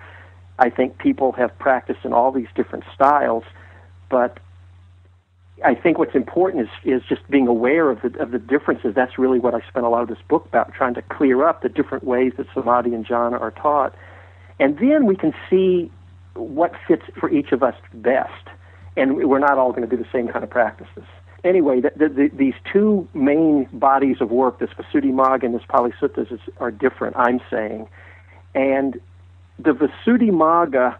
I 0.59 0.69
think 0.69 0.97
people 0.97 1.31
have 1.33 1.57
practiced 1.59 2.05
in 2.05 2.13
all 2.13 2.31
these 2.31 2.47
different 2.55 2.83
styles, 2.93 3.43
but 4.09 4.39
I 5.63 5.75
think 5.75 5.97
what's 5.97 6.15
important 6.15 6.63
is 6.63 6.69
is 6.83 7.01
just 7.07 7.27
being 7.29 7.47
aware 7.47 7.89
of 7.89 8.01
the 8.01 8.19
of 8.19 8.31
the 8.31 8.39
differences. 8.39 8.93
That's 8.95 9.17
really 9.17 9.39
what 9.39 9.53
I 9.55 9.61
spent 9.67 9.85
a 9.85 9.89
lot 9.89 10.01
of 10.01 10.09
this 10.09 10.21
book 10.27 10.45
about, 10.45 10.73
trying 10.73 10.93
to 10.95 11.01
clear 11.03 11.47
up 11.47 11.61
the 11.61 11.69
different 11.69 12.03
ways 12.03 12.33
that 12.37 12.47
samadhi 12.53 12.93
and 12.93 13.05
jhana 13.05 13.39
are 13.39 13.51
taught, 13.51 13.95
and 14.59 14.77
then 14.79 15.05
we 15.05 15.15
can 15.15 15.33
see 15.49 15.91
what 16.35 16.73
fits 16.87 17.03
for 17.19 17.29
each 17.29 17.51
of 17.51 17.63
us 17.63 17.75
best. 17.93 18.47
And 18.95 19.15
we're 19.27 19.39
not 19.39 19.57
all 19.57 19.71
going 19.71 19.87
to 19.87 19.95
do 19.95 20.01
the 20.01 20.09
same 20.11 20.27
kind 20.27 20.43
of 20.43 20.51
practices. 20.51 21.03
Anyway, 21.43 21.81
the, 21.81 21.91
the, 21.95 22.09
the, 22.09 22.29
these 22.33 22.53
two 22.71 23.07
main 23.13 23.67
bodies 23.73 24.17
of 24.21 24.29
work, 24.29 24.59
this 24.59 24.69
Visuddhimagga 24.77 25.43
and 25.43 25.55
this 25.55 25.63
Pali 25.67 25.91
Suttas, 25.99 26.31
is, 26.31 26.39
are 26.59 26.71
different. 26.71 27.17
I'm 27.17 27.41
saying, 27.49 27.89
and 28.53 28.99
the 29.59 29.71
Visuddhimagga, 29.71 30.95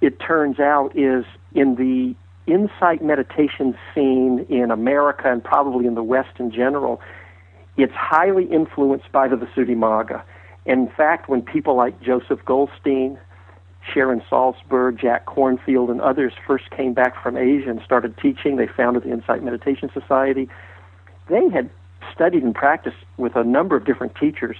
it 0.00 0.18
turns 0.20 0.58
out, 0.58 0.96
is 0.96 1.24
in 1.54 1.76
the 1.76 2.14
insight 2.50 3.02
meditation 3.02 3.76
scene 3.94 4.46
in 4.48 4.70
America 4.70 5.30
and 5.30 5.42
probably 5.42 5.86
in 5.86 5.94
the 5.94 6.02
West 6.02 6.38
in 6.38 6.50
general, 6.50 7.00
it's 7.76 7.94
highly 7.94 8.44
influenced 8.44 9.10
by 9.12 9.28
the 9.28 9.36
Visuddhimagga. 9.36 10.22
In 10.64 10.88
fact, 10.88 11.28
when 11.28 11.42
people 11.42 11.76
like 11.76 12.00
Joseph 12.00 12.44
Goldstein, 12.44 13.18
Sharon 13.92 14.22
Salzberg, 14.30 15.00
Jack 15.00 15.26
Kornfield, 15.26 15.90
and 15.90 16.00
others 16.00 16.32
first 16.46 16.70
came 16.70 16.92
back 16.92 17.22
from 17.22 17.36
Asia 17.36 17.70
and 17.70 17.80
started 17.84 18.16
teaching, 18.18 18.56
they 18.56 18.66
founded 18.66 19.04
the 19.04 19.10
Insight 19.12 19.44
Meditation 19.44 19.90
Society. 19.92 20.48
They 21.28 21.48
had 21.50 21.70
studied 22.12 22.42
and 22.42 22.54
practiced 22.54 22.96
with 23.16 23.36
a 23.36 23.44
number 23.44 23.76
of 23.76 23.84
different 23.84 24.16
teachers, 24.16 24.56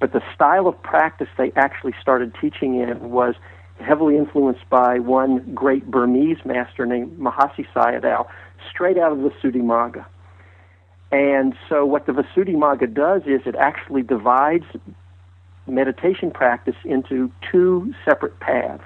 but 0.00 0.12
the 0.12 0.22
style 0.34 0.66
of 0.66 0.80
practice 0.82 1.28
they 1.38 1.52
actually 1.56 1.94
started 2.00 2.34
teaching 2.40 2.80
in 2.80 3.10
was 3.10 3.34
heavily 3.80 4.16
influenced 4.16 4.68
by 4.70 4.98
one 4.98 5.38
great 5.54 5.90
Burmese 5.90 6.44
master 6.44 6.86
named 6.86 7.18
Mahasi 7.18 7.66
Sayadaw, 7.74 8.26
straight 8.70 8.98
out 8.98 9.12
of 9.12 9.18
the 9.18 9.30
Visuddhimagga. 9.30 10.04
And 11.12 11.54
so 11.68 11.84
what 11.84 12.06
the 12.06 12.12
Visuddhimagga 12.12 12.92
does 12.92 13.22
is 13.26 13.42
it 13.46 13.54
actually 13.54 14.02
divides 14.02 14.64
meditation 15.66 16.30
practice 16.30 16.76
into 16.84 17.30
two 17.50 17.94
separate 18.04 18.38
paths. 18.40 18.82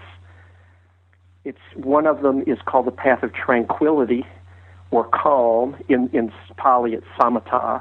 It's 1.45 1.59
one 1.75 2.07
of 2.07 2.23
them 2.23 2.43
is 2.47 2.59
called 2.67 2.87
the 2.87 2.93
path 2.93 3.23
of 3.23 3.33
tranquility 3.33 4.27
or 4.91 5.05
calm 5.05 5.77
in, 5.89 6.11
in 6.13 6.33
Pali 6.57 6.95
it's 6.95 7.07
samatha, 7.19 7.81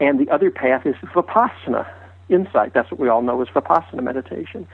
and 0.00 0.18
the 0.18 0.30
other 0.32 0.50
path 0.50 0.86
is 0.86 0.94
vipassana, 1.14 1.86
insight. 2.30 2.72
That's 2.72 2.90
what 2.90 3.00
we 3.00 3.08
all 3.08 3.22
know 3.22 3.42
as 3.42 3.48
vipassana 3.48 4.02
meditation 4.02 4.66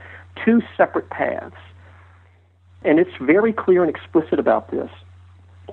two 0.45 0.63
separate 0.77 1.11
paths. 1.11 1.57
And 2.85 2.99
it's 2.99 3.17
very 3.21 3.53
clear 3.53 3.83
and 3.83 3.95
explicit 3.95 4.39
about 4.39 4.71
this. 4.71 4.91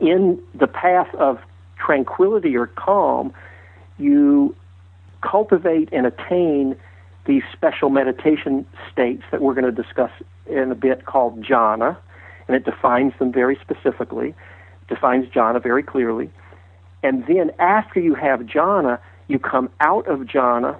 In 0.01 0.41
the 0.55 0.67
path 0.67 1.13
of 1.15 1.39
tranquility 1.77 2.55
or 2.55 2.67
calm, 2.67 3.33
you 3.99 4.55
cultivate 5.21 5.89
and 5.91 6.07
attain 6.07 6.75
these 7.25 7.43
special 7.53 7.89
meditation 7.89 8.65
states 8.91 9.23
that 9.31 9.41
we're 9.41 9.53
going 9.53 9.73
to 9.73 9.83
discuss 9.83 10.11
in 10.45 10.71
a 10.71 10.75
bit 10.75 11.05
called 11.05 11.41
jhana, 11.41 11.95
and 12.47 12.55
it 12.55 12.65
defines 12.65 13.13
them 13.19 13.31
very 13.31 13.57
specifically, 13.61 14.33
defines 14.89 15.27
jhana 15.27 15.61
very 15.61 15.83
clearly. 15.83 16.29
And 17.01 17.25
then 17.27 17.51
after 17.59 17.99
you 17.99 18.15
have 18.15 18.41
jhana, 18.41 18.99
you 19.27 19.39
come 19.39 19.69
out 19.79 20.07
of 20.07 20.21
jhana 20.21 20.77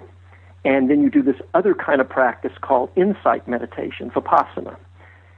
and 0.64 0.88
then 0.90 1.02
you 1.02 1.10
do 1.10 1.22
this 1.22 1.36
other 1.52 1.74
kind 1.74 2.00
of 2.00 2.08
practice 2.08 2.52
called 2.60 2.90
insight 2.96 3.46
meditation, 3.46 4.10
vipassana. 4.10 4.76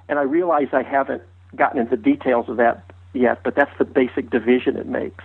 And 0.09 0.19
I 0.19 0.23
realize 0.23 0.69
I 0.73 0.83
haven't 0.83 1.23
gotten 1.57 1.81
into 1.81 1.97
the 1.97 2.03
details 2.03 2.49
of 2.49 2.57
that 2.59 2.85
yet, 3.13 3.41
but 3.43 3.57
that's 3.57 3.77
the 3.79 3.85
basic 3.85 4.31
division 4.31 4.77
it 4.77 4.87
makes. 4.87 5.25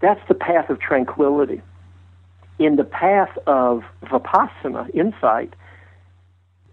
That's 0.00 0.20
the 0.28 0.34
path 0.34 0.70
of 0.70 0.80
tranquility. 0.80 1.62
In 2.58 2.76
the 2.76 2.84
path 2.84 3.36
of 3.46 3.84
vipassana, 4.02 4.92
insight, 4.94 5.54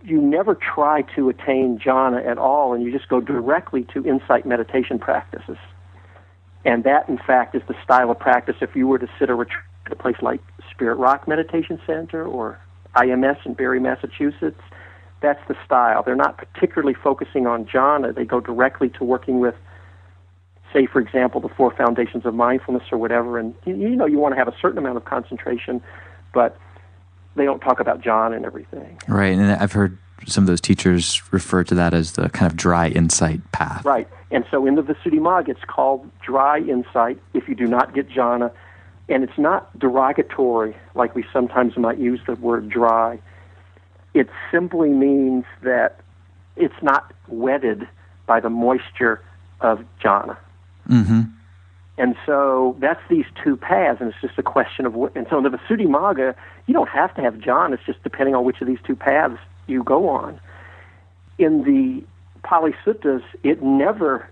you 0.04 0.20
never 0.20 0.56
try 0.56 1.04
to 1.16 1.30
attain 1.30 1.78
jhana 1.78 2.26
at 2.26 2.38
all, 2.38 2.74
and 2.74 2.84
you 2.84 2.92
just 2.92 3.10
go 3.10 3.20
directly 3.20 3.86
to 3.94 4.06
insight 4.06 4.46
meditation 4.46 4.98
practices. 4.98 5.58
And 6.66 6.84
that, 6.84 7.08
in 7.10 7.18
fact, 7.18 7.56
is 7.56 7.62
the 7.68 7.76
style 7.84 8.10
of 8.10 8.20
practice 8.20 8.56
if 8.62 8.76
you 8.76 8.88
were 8.88 8.98
to 9.00 9.08
sit 9.20 9.30
a 9.30 9.36
retreat 9.36 9.64
at 9.86 9.92
a 9.92 9.96
place 9.96 10.18
like 10.22 10.42
Spirit 10.72 10.96
Rock 10.96 11.28
Meditation 11.28 11.80
Center 11.86 12.26
or 12.26 12.60
IMS 12.96 13.46
in 13.46 13.54
Barre, 13.54 13.80
Massachusetts. 13.80 14.62
That's 15.22 15.46
the 15.48 15.56
style. 15.66 16.04
They're 16.04 16.16
not 16.16 16.38
particularly 16.38 16.94
focusing 16.94 17.46
on 17.46 17.66
jhana. 17.66 18.16
They 18.16 18.26
go 18.26 18.40
directly 18.40 18.90
to 18.90 19.04
working 19.04 19.40
with, 19.40 19.56
say, 20.72 20.86
for 20.86 21.00
example, 21.00 21.42
the 21.42 21.50
four 21.50 21.72
foundations 21.76 22.26
of 22.26 22.34
mindfulness 22.34 22.84
or 22.92 22.98
whatever. 22.98 23.38
And 23.38 23.54
you, 23.66 23.76
you 23.76 23.90
know, 23.90 24.06
you 24.06 24.18
want 24.18 24.34
to 24.34 24.38
have 24.38 24.48
a 24.48 24.56
certain 24.62 24.78
amount 24.78 24.98
of 24.98 25.06
concentration, 25.06 25.82
but 26.34 26.58
they 27.36 27.44
don't 27.44 27.60
talk 27.60 27.80
about 27.80 28.02
jhana 28.02 28.36
and 28.36 28.46
everything. 28.46 28.98
Right, 29.08 29.34
and 29.34 29.52
I've 29.52 29.74
heard 29.74 29.98
some 30.26 30.44
of 30.44 30.48
those 30.48 30.62
teachers 30.62 31.22
refer 31.32 31.64
to 31.66 31.76
that 31.76 31.94
as 31.94 32.14
the 32.14 32.30
kind 32.30 32.52
of 32.52 32.58
dry 32.58 32.90
insight 32.90 33.52
path. 33.52 33.84
Right, 33.86 34.08
and 34.32 34.46
so 34.50 34.66
in 34.66 34.76
the 34.76 34.84
Visuddhimagga, 34.84 35.50
it's 35.50 35.66
called 35.66 36.10
dry 36.22 36.60
insight 36.60 37.20
if 37.34 37.48
you 37.48 37.56
do 37.56 37.66
not 37.66 37.94
get 37.94 38.10
jhana 38.10 38.52
and 39.10 39.24
it's 39.24 39.38
not 39.38 39.78
derogatory 39.78 40.76
like 40.96 41.16
we 41.16 41.26
sometimes 41.34 41.76
might 41.78 41.98
use 41.98 42.20
the 42.28 42.36
word 42.36 42.70
dry. 42.70 43.20
It 44.14 44.30
simply 44.52 44.90
means 44.90 45.46
that 45.64 46.00
it's 46.56 46.82
not 46.82 47.14
wetted 47.28 47.88
by 48.26 48.40
the 48.40 48.50
moisture 48.50 49.22
of 49.62 49.84
jhana. 50.04 50.38
Mm-hmm. 50.88 51.22
And 51.98 52.16
so 52.26 52.78
that's 52.80 53.02
these 53.10 53.26
two 53.44 53.58
paths, 53.58 54.00
and 54.00 54.10
it's 54.10 54.22
just 54.22 54.38
a 54.38 54.44
question 54.44 54.86
of 54.86 54.94
what. 54.94 55.16
And 55.16 55.28
so 55.30 55.38
in 55.38 55.44
the 55.44 55.50
Visuddhimagga, 55.50 56.34
you 56.66 56.74
don't 56.74 56.90
have 56.90 57.14
to 57.16 57.22
have 57.22 57.36
jhana. 57.36 57.74
It's 57.74 57.86
just 57.86 58.02
depending 58.04 58.36
on 58.36 58.46
which 58.46 58.62
of 58.62 58.68
these 58.68 58.80
two 58.86 58.96
paths 58.96 59.38
you 59.68 59.84
go 59.84 60.08
on. 60.08 60.40
In 61.38 61.64
the 61.64 62.04
Pali 62.44 62.74
Suttas, 62.86 63.24
it 63.44 63.62
never 63.62 64.30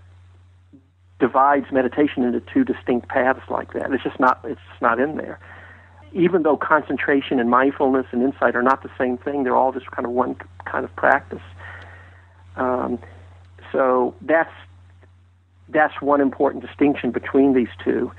divides 1.18 1.66
meditation 1.72 2.22
into 2.22 2.40
two 2.40 2.64
distinct 2.64 3.08
paths 3.08 3.48
like 3.50 3.72
that. 3.72 3.92
It's 3.92 4.02
just 4.02 4.20
not 4.20 4.40
it's 4.44 4.60
just 4.70 4.82
not 4.82 5.00
in 5.00 5.16
there. 5.16 5.40
Even 6.12 6.42
though 6.42 6.56
concentration 6.56 7.38
and 7.38 7.50
mindfulness 7.50 8.06
and 8.12 8.22
insight 8.22 8.56
are 8.56 8.62
not 8.62 8.82
the 8.82 8.90
same 8.96 9.18
thing, 9.18 9.44
they're 9.44 9.56
all 9.56 9.72
just 9.72 9.90
kind 9.90 10.06
of 10.06 10.12
one 10.12 10.36
kind 10.64 10.84
of 10.84 10.94
practice. 10.96 11.42
Um, 12.56 12.98
so 13.72 14.14
that's 14.22 14.52
that's 15.68 16.00
one 16.00 16.20
important 16.20 16.64
distinction 16.64 17.10
between 17.10 17.52
these 17.52 17.68
two. 17.84 18.10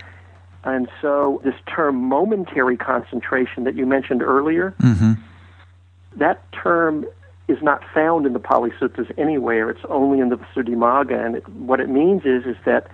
And 0.64 0.90
so 1.02 1.42
this 1.44 1.56
term 1.74 1.96
momentary 1.96 2.78
concentration 2.78 3.64
that 3.64 3.76
you 3.76 3.86
mentioned 3.86 4.22
earlier, 4.22 4.76
mm-hmm. 4.82 5.14
that 6.18 6.52
term 6.52 7.06
is 7.50 7.58
not 7.64 7.84
found 7.94 8.28
in 8.28 8.34
the 8.34 8.40
Pali 8.40 8.70
Suttas 8.80 9.12
anywhere. 9.18 9.72
It's 9.72 9.84
only 9.90 10.20
in 10.20 10.30
the 10.30 10.38
Visuddhimagga, 10.38 11.26
and 11.26 11.36
it, 11.36 11.50
what 11.50 11.80
it 11.80 11.90
means 11.90 12.22
is 12.24 12.46
is 12.46 12.56
that 12.66 12.88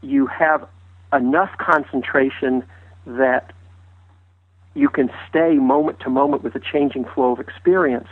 you 0.00 0.26
have 0.26 0.66
enough 1.12 1.50
concentration 1.58 2.64
that 3.06 3.52
you 4.74 4.88
can 4.88 5.10
stay 5.28 5.54
moment 5.54 6.00
to 6.00 6.08
moment 6.08 6.42
with 6.42 6.54
a 6.54 6.60
changing 6.60 7.04
flow 7.04 7.32
of 7.32 7.40
experience, 7.40 8.08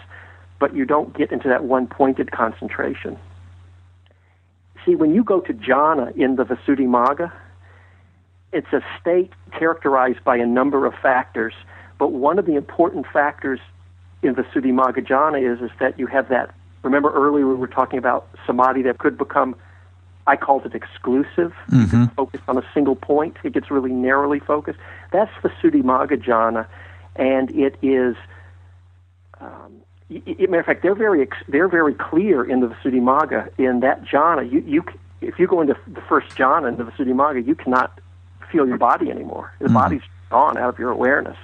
but 0.60 0.74
you 0.74 0.84
don't 0.84 1.16
get 1.16 1.32
into 1.32 1.48
that 1.48 1.64
one 1.64 1.86
pointed 1.86 2.30
concentration. 2.30 3.18
See, 4.84 4.94
when 4.94 5.14
you 5.14 5.24
go 5.24 5.40
to 5.40 5.54
jhana 5.54 6.14
in 6.16 6.36
the 6.36 6.44
Visuddhimagga, 6.44 7.32
it's 8.52 8.72
a 8.72 8.82
state 9.00 9.32
characterized 9.58 10.22
by 10.22 10.36
a 10.36 10.46
number 10.46 10.84
of 10.84 10.92
factors, 11.00 11.54
but 11.98 12.12
one 12.12 12.38
of 12.38 12.44
the 12.44 12.56
important 12.56 13.06
factors 13.10 13.60
in 14.26 14.34
the 14.34 14.44
Jhana 14.52 15.40
is, 15.40 15.60
is 15.62 15.70
that 15.80 15.98
you 15.98 16.06
have 16.06 16.28
that. 16.28 16.54
Remember 16.82 17.12
earlier 17.12 17.46
we 17.46 17.54
were 17.54 17.66
talking 17.66 17.98
about 17.98 18.28
samadhi 18.46 18.82
that 18.82 18.98
could 18.98 19.18
become, 19.18 19.56
I 20.26 20.36
called 20.36 20.66
it 20.66 20.74
exclusive, 20.74 21.52
mm-hmm. 21.70 22.04
focused 22.16 22.44
on 22.48 22.58
a 22.58 22.64
single 22.74 22.96
point. 22.96 23.36
It 23.44 23.52
gets 23.52 23.70
really 23.70 23.92
narrowly 23.92 24.40
focused. 24.40 24.78
That's 25.12 25.32
the 25.42 25.50
Jhana, 25.50 26.66
and 27.16 27.50
it 27.50 27.76
is. 27.82 28.16
Um, 29.40 29.82
it, 30.08 30.48
matter 30.48 30.60
of 30.60 30.66
fact, 30.66 30.82
they're 30.82 30.94
very 30.94 31.26
they're 31.48 31.68
very 31.68 31.94
clear 31.94 32.44
in 32.44 32.60
the 32.60 32.68
Visuddhimagga 32.68 33.50
in 33.58 33.80
that 33.80 34.04
jhana. 34.04 34.50
You 34.50 34.60
you 34.60 34.84
if 35.20 35.38
you 35.38 35.46
go 35.46 35.60
into 35.60 35.76
the 35.88 36.00
first 36.02 36.36
jhana 36.36 36.68
in 36.68 36.76
the 36.76 36.84
Visuddhimagga, 36.84 37.44
you 37.44 37.56
cannot 37.56 38.00
feel 38.50 38.66
your 38.66 38.78
body 38.78 39.10
anymore. 39.10 39.52
The 39.58 39.66
mm-hmm. 39.66 39.74
body's 39.74 40.02
gone 40.30 40.56
out 40.56 40.74
of 40.74 40.78
your 40.78 40.90
awareness. 40.90 41.36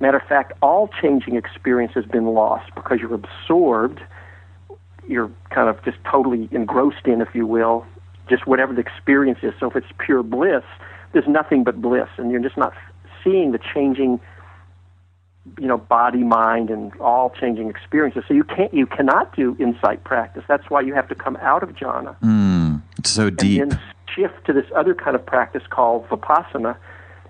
Matter 0.00 0.18
of 0.18 0.28
fact, 0.28 0.52
all 0.62 0.88
changing 1.02 1.36
experience 1.36 1.92
has 1.94 2.04
been 2.04 2.26
lost 2.26 2.72
because 2.74 3.00
you're 3.00 3.14
absorbed, 3.14 4.00
you're 5.08 5.30
kind 5.50 5.68
of 5.68 5.82
just 5.84 5.98
totally 6.08 6.48
engrossed 6.52 7.06
in, 7.06 7.20
if 7.20 7.34
you 7.34 7.46
will, 7.46 7.84
just 8.28 8.46
whatever 8.46 8.72
the 8.72 8.80
experience 8.80 9.40
is. 9.42 9.52
So 9.58 9.70
if 9.70 9.76
it's 9.76 9.88
pure 9.98 10.22
bliss, 10.22 10.62
there's 11.12 11.26
nothing 11.26 11.64
but 11.64 11.80
bliss, 11.80 12.08
and 12.16 12.30
you're 12.30 12.42
just 12.42 12.56
not 12.56 12.74
seeing 13.24 13.50
the 13.52 13.58
changing, 13.58 14.20
you 15.58 15.66
know, 15.66 15.78
body, 15.78 16.22
mind, 16.22 16.70
and 16.70 16.94
all 17.00 17.30
changing 17.30 17.68
experiences. 17.68 18.22
So 18.28 18.34
you 18.34 18.44
can't, 18.44 18.72
you 18.72 18.86
cannot 18.86 19.34
do 19.34 19.56
insight 19.58 20.04
practice. 20.04 20.44
That's 20.46 20.68
why 20.70 20.82
you 20.82 20.94
have 20.94 21.08
to 21.08 21.14
come 21.16 21.36
out 21.36 21.62
of 21.64 21.70
jhana. 21.70 22.16
Mm, 22.20 22.82
it's 22.98 23.10
so 23.10 23.30
deep. 23.30 23.62
And 23.62 23.72
then 23.72 23.80
shift 24.14 24.44
to 24.46 24.52
this 24.52 24.66
other 24.76 24.94
kind 24.94 25.16
of 25.16 25.26
practice 25.26 25.62
called 25.68 26.08
vipassana 26.08 26.76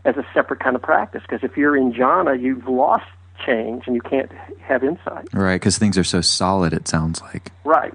as 0.05 0.17
a 0.17 0.27
separate 0.35 0.61
kind 0.61 0.77
of 0.77 0.83
practice. 0.83 1.23
Because 1.23 1.43
if 1.43 1.57
you're 1.57 1.77
in 1.77 1.93
jhana, 1.93 2.41
you've 2.41 2.69
lost 2.69 3.07
change 3.45 3.85
and 3.87 3.95
you 3.95 4.03
can't 4.03 4.31
have 4.61 4.83
insight. 4.83 5.29
Right, 5.33 5.57
because 5.57 5.79
things 5.79 5.97
are 5.97 6.05
so 6.05 6.21
solid, 6.21 6.73
it 6.73 6.89
sounds 6.89 7.21
like. 7.23 7.53
Right, 7.65 7.95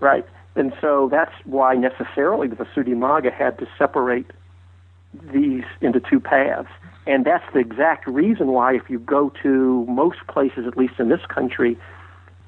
right. 0.00 0.26
And 0.56 0.74
so 0.80 1.08
that's 1.10 1.32
why 1.44 1.74
necessarily 1.74 2.48
the 2.48 2.56
Visuddhimagga 2.56 3.32
had 3.32 3.58
to 3.58 3.68
separate 3.78 4.26
these 5.32 5.64
into 5.80 6.00
two 6.00 6.20
paths. 6.20 6.68
And 7.06 7.24
that's 7.24 7.44
the 7.52 7.60
exact 7.60 8.06
reason 8.06 8.48
why, 8.48 8.74
if 8.74 8.90
you 8.90 8.98
go 8.98 9.32
to 9.42 9.86
most 9.86 10.18
places, 10.28 10.66
at 10.66 10.76
least 10.76 10.94
in 10.98 11.08
this 11.08 11.24
country, 11.26 11.78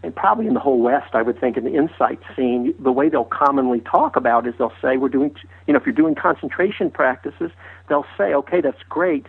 and 0.03 0.15
probably 0.15 0.47
in 0.47 0.55
the 0.55 0.61
whole 0.61 0.81
West, 0.81 1.15
I 1.15 1.23
would 1.23 1.39
think, 1.39 1.57
in 1.57 1.65
the 1.65 1.75
insight 1.75 2.19
scene, 2.35 2.75
the 2.79 2.93
way 2.93 3.09
they'll 3.09 3.25
commonly 3.25 3.81
talk 3.81 4.17
about 4.17 4.47
is 4.47 4.55
they'll 4.59 4.73
say, 4.81 4.97
we're 4.97 5.09
doing, 5.09 5.35
you 5.67 5.75
know, 5.75 5.79
if 5.79 5.85
you're 5.85 5.95
doing 5.95 6.15
concentration 6.15 6.91
practices, 6.91 7.51
they'll 7.89 8.07
say, 8.17 8.33
okay, 8.33 8.61
that's 8.61 8.83
great, 8.89 9.27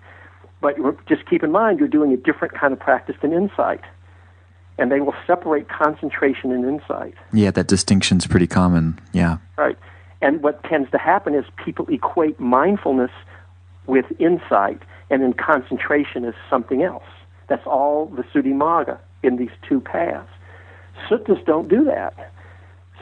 but 0.61 0.75
just 1.07 1.25
keep 1.29 1.43
in 1.43 1.51
mind 1.51 1.79
you're 1.79 1.89
doing 1.89 2.13
a 2.13 2.17
different 2.17 2.53
kind 2.53 2.71
of 2.71 2.79
practice 2.79 3.15
than 3.21 3.33
insight. 3.33 3.81
And 4.77 4.91
they 4.91 5.01
will 5.01 5.15
separate 5.27 5.67
concentration 5.67 6.51
and 6.51 6.63
insight. 6.65 7.15
Yeah, 7.33 7.51
that 7.51 7.67
distinction's 7.67 8.25
pretty 8.25 8.47
common. 8.47 8.99
Yeah. 9.11 9.37
Right. 9.57 9.77
And 10.21 10.41
what 10.41 10.63
tends 10.63 10.89
to 10.91 10.97
happen 10.97 11.35
is 11.35 11.45
people 11.63 11.85
equate 11.89 12.39
mindfulness 12.39 13.11
with 13.87 14.05
insight, 14.19 14.81
and 15.09 15.21
then 15.21 15.33
concentration 15.33 16.23
is 16.23 16.35
something 16.49 16.81
else. 16.83 17.03
That's 17.47 17.65
all 17.67 18.05
the 18.05 18.23
Visuddhimagga 18.23 18.97
in 19.23 19.35
these 19.35 19.51
two 19.67 19.81
paths. 19.81 20.29
Suttas 21.09 21.43
don't 21.45 21.67
do 21.67 21.83
that. 21.85 22.31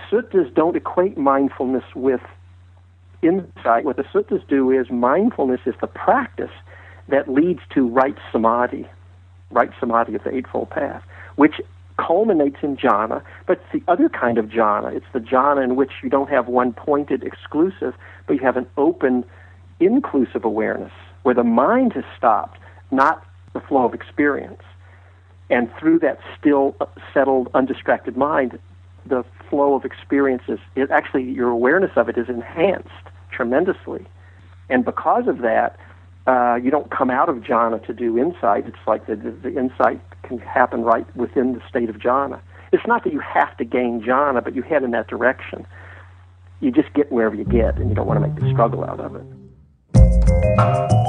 Suttas 0.10 0.54
don't 0.54 0.76
equate 0.76 1.18
mindfulness 1.18 1.84
with 1.96 2.22
insight. 3.22 3.86
What 3.86 3.98
the 3.98 4.04
suttas 4.04 4.48
do 4.48 4.72
is 4.72 4.90
mindfulness 4.90 5.62
is 5.66 5.76
the 5.82 5.88
practice 5.88 6.52
that 7.10 7.28
leads 7.28 7.60
to 7.74 7.88
right 7.88 8.16
samadhi, 8.32 8.88
right 9.52 9.72
samadhi 9.80 10.16
of 10.16 10.24
the 10.24 10.34
Eightfold 10.34 10.70
Path, 10.70 11.04
which 11.36 11.62
culminates 11.98 12.58
in 12.62 12.78
jhana, 12.78 13.22
but 13.46 13.60
it's 13.60 13.84
the 13.84 13.92
other 13.92 14.10
kind 14.10 14.38
of 14.38 14.46
jhana. 14.46 14.94
It's 14.96 15.06
the 15.12 15.20
jhana 15.20 15.64
in 15.64 15.76
which 15.76 15.92
you 16.02 16.10
don't 16.10 16.30
have 16.30 16.48
one 16.48 16.72
pointed 16.72 17.24
exclusive, 17.24 17.94
but 18.26 18.34
you 18.34 18.40
have 18.40 18.58
an 18.58 18.68
open, 18.78 19.26
inclusive 19.80 20.46
awareness 20.46 20.94
where 21.24 21.36
the 21.36 21.44
mind 21.44 21.94
has 21.94 22.06
stopped, 22.18 22.58
not 22.92 23.26
the 23.54 23.60
flow 23.60 23.86
of 23.86 23.94
experience. 23.94 24.62
And 25.50 25.72
through 25.80 26.00
that 26.00 26.20
still, 26.40 26.76
settled, 27.14 27.50
undistracted 27.54 28.16
mind, 28.16 28.60
the 29.06 29.24
flow 29.50 29.74
of 29.74 29.86
experiences, 29.86 30.60
it 30.76 30.92
actually, 30.92 31.24
your 31.24 31.50
awareness 31.50 31.92
of 31.96 32.08
it 32.10 32.18
is 32.18 32.30
enhanced 32.30 32.90
tremendously. 33.32 34.06
And 34.70 34.86
because 34.86 35.28
of 35.28 35.40
that, 35.40 35.78
uh, 36.28 36.60
you 36.62 36.70
don't 36.70 36.92
come 36.92 37.10
out 37.10 37.30
of 37.30 37.38
jhana 37.38 37.84
to 37.88 37.94
do 37.94 38.18
insight. 38.20 38.68
It's 38.68 38.78
like 38.86 39.08
the, 39.08 39.16
the, 39.16 39.32
the 39.32 39.58
insight 39.58 40.00
can 40.22 40.38
happen 40.38 40.84
right 40.84 41.08
within 41.16 41.54
the 41.54 41.62
state 41.68 41.90
of 41.90 41.96
jhana. 41.98 42.40
It's 42.72 42.86
not 42.86 43.04
that 43.04 43.14
you 43.14 43.20
have 43.20 43.58
to 43.58 43.66
gain 43.66 44.02
jhana, 44.02 44.44
but 44.44 44.54
you 44.54 44.62
head 44.62 44.84
in 44.84 44.92
that 44.92 45.08
direction. 45.08 45.66
You 46.60 46.72
just 46.72 46.94
get 46.94 47.12
wherever 47.12 47.34
you 47.36 47.46
get, 47.46 47.78
and 47.78 47.90
you 47.90 47.96
don't 47.96 48.06
want 48.06 48.22
to 48.22 48.28
make 48.28 48.40
the 48.40 48.52
struggle 48.52 48.84
out 48.84 49.00
of 49.00 49.16
it. 49.16 51.09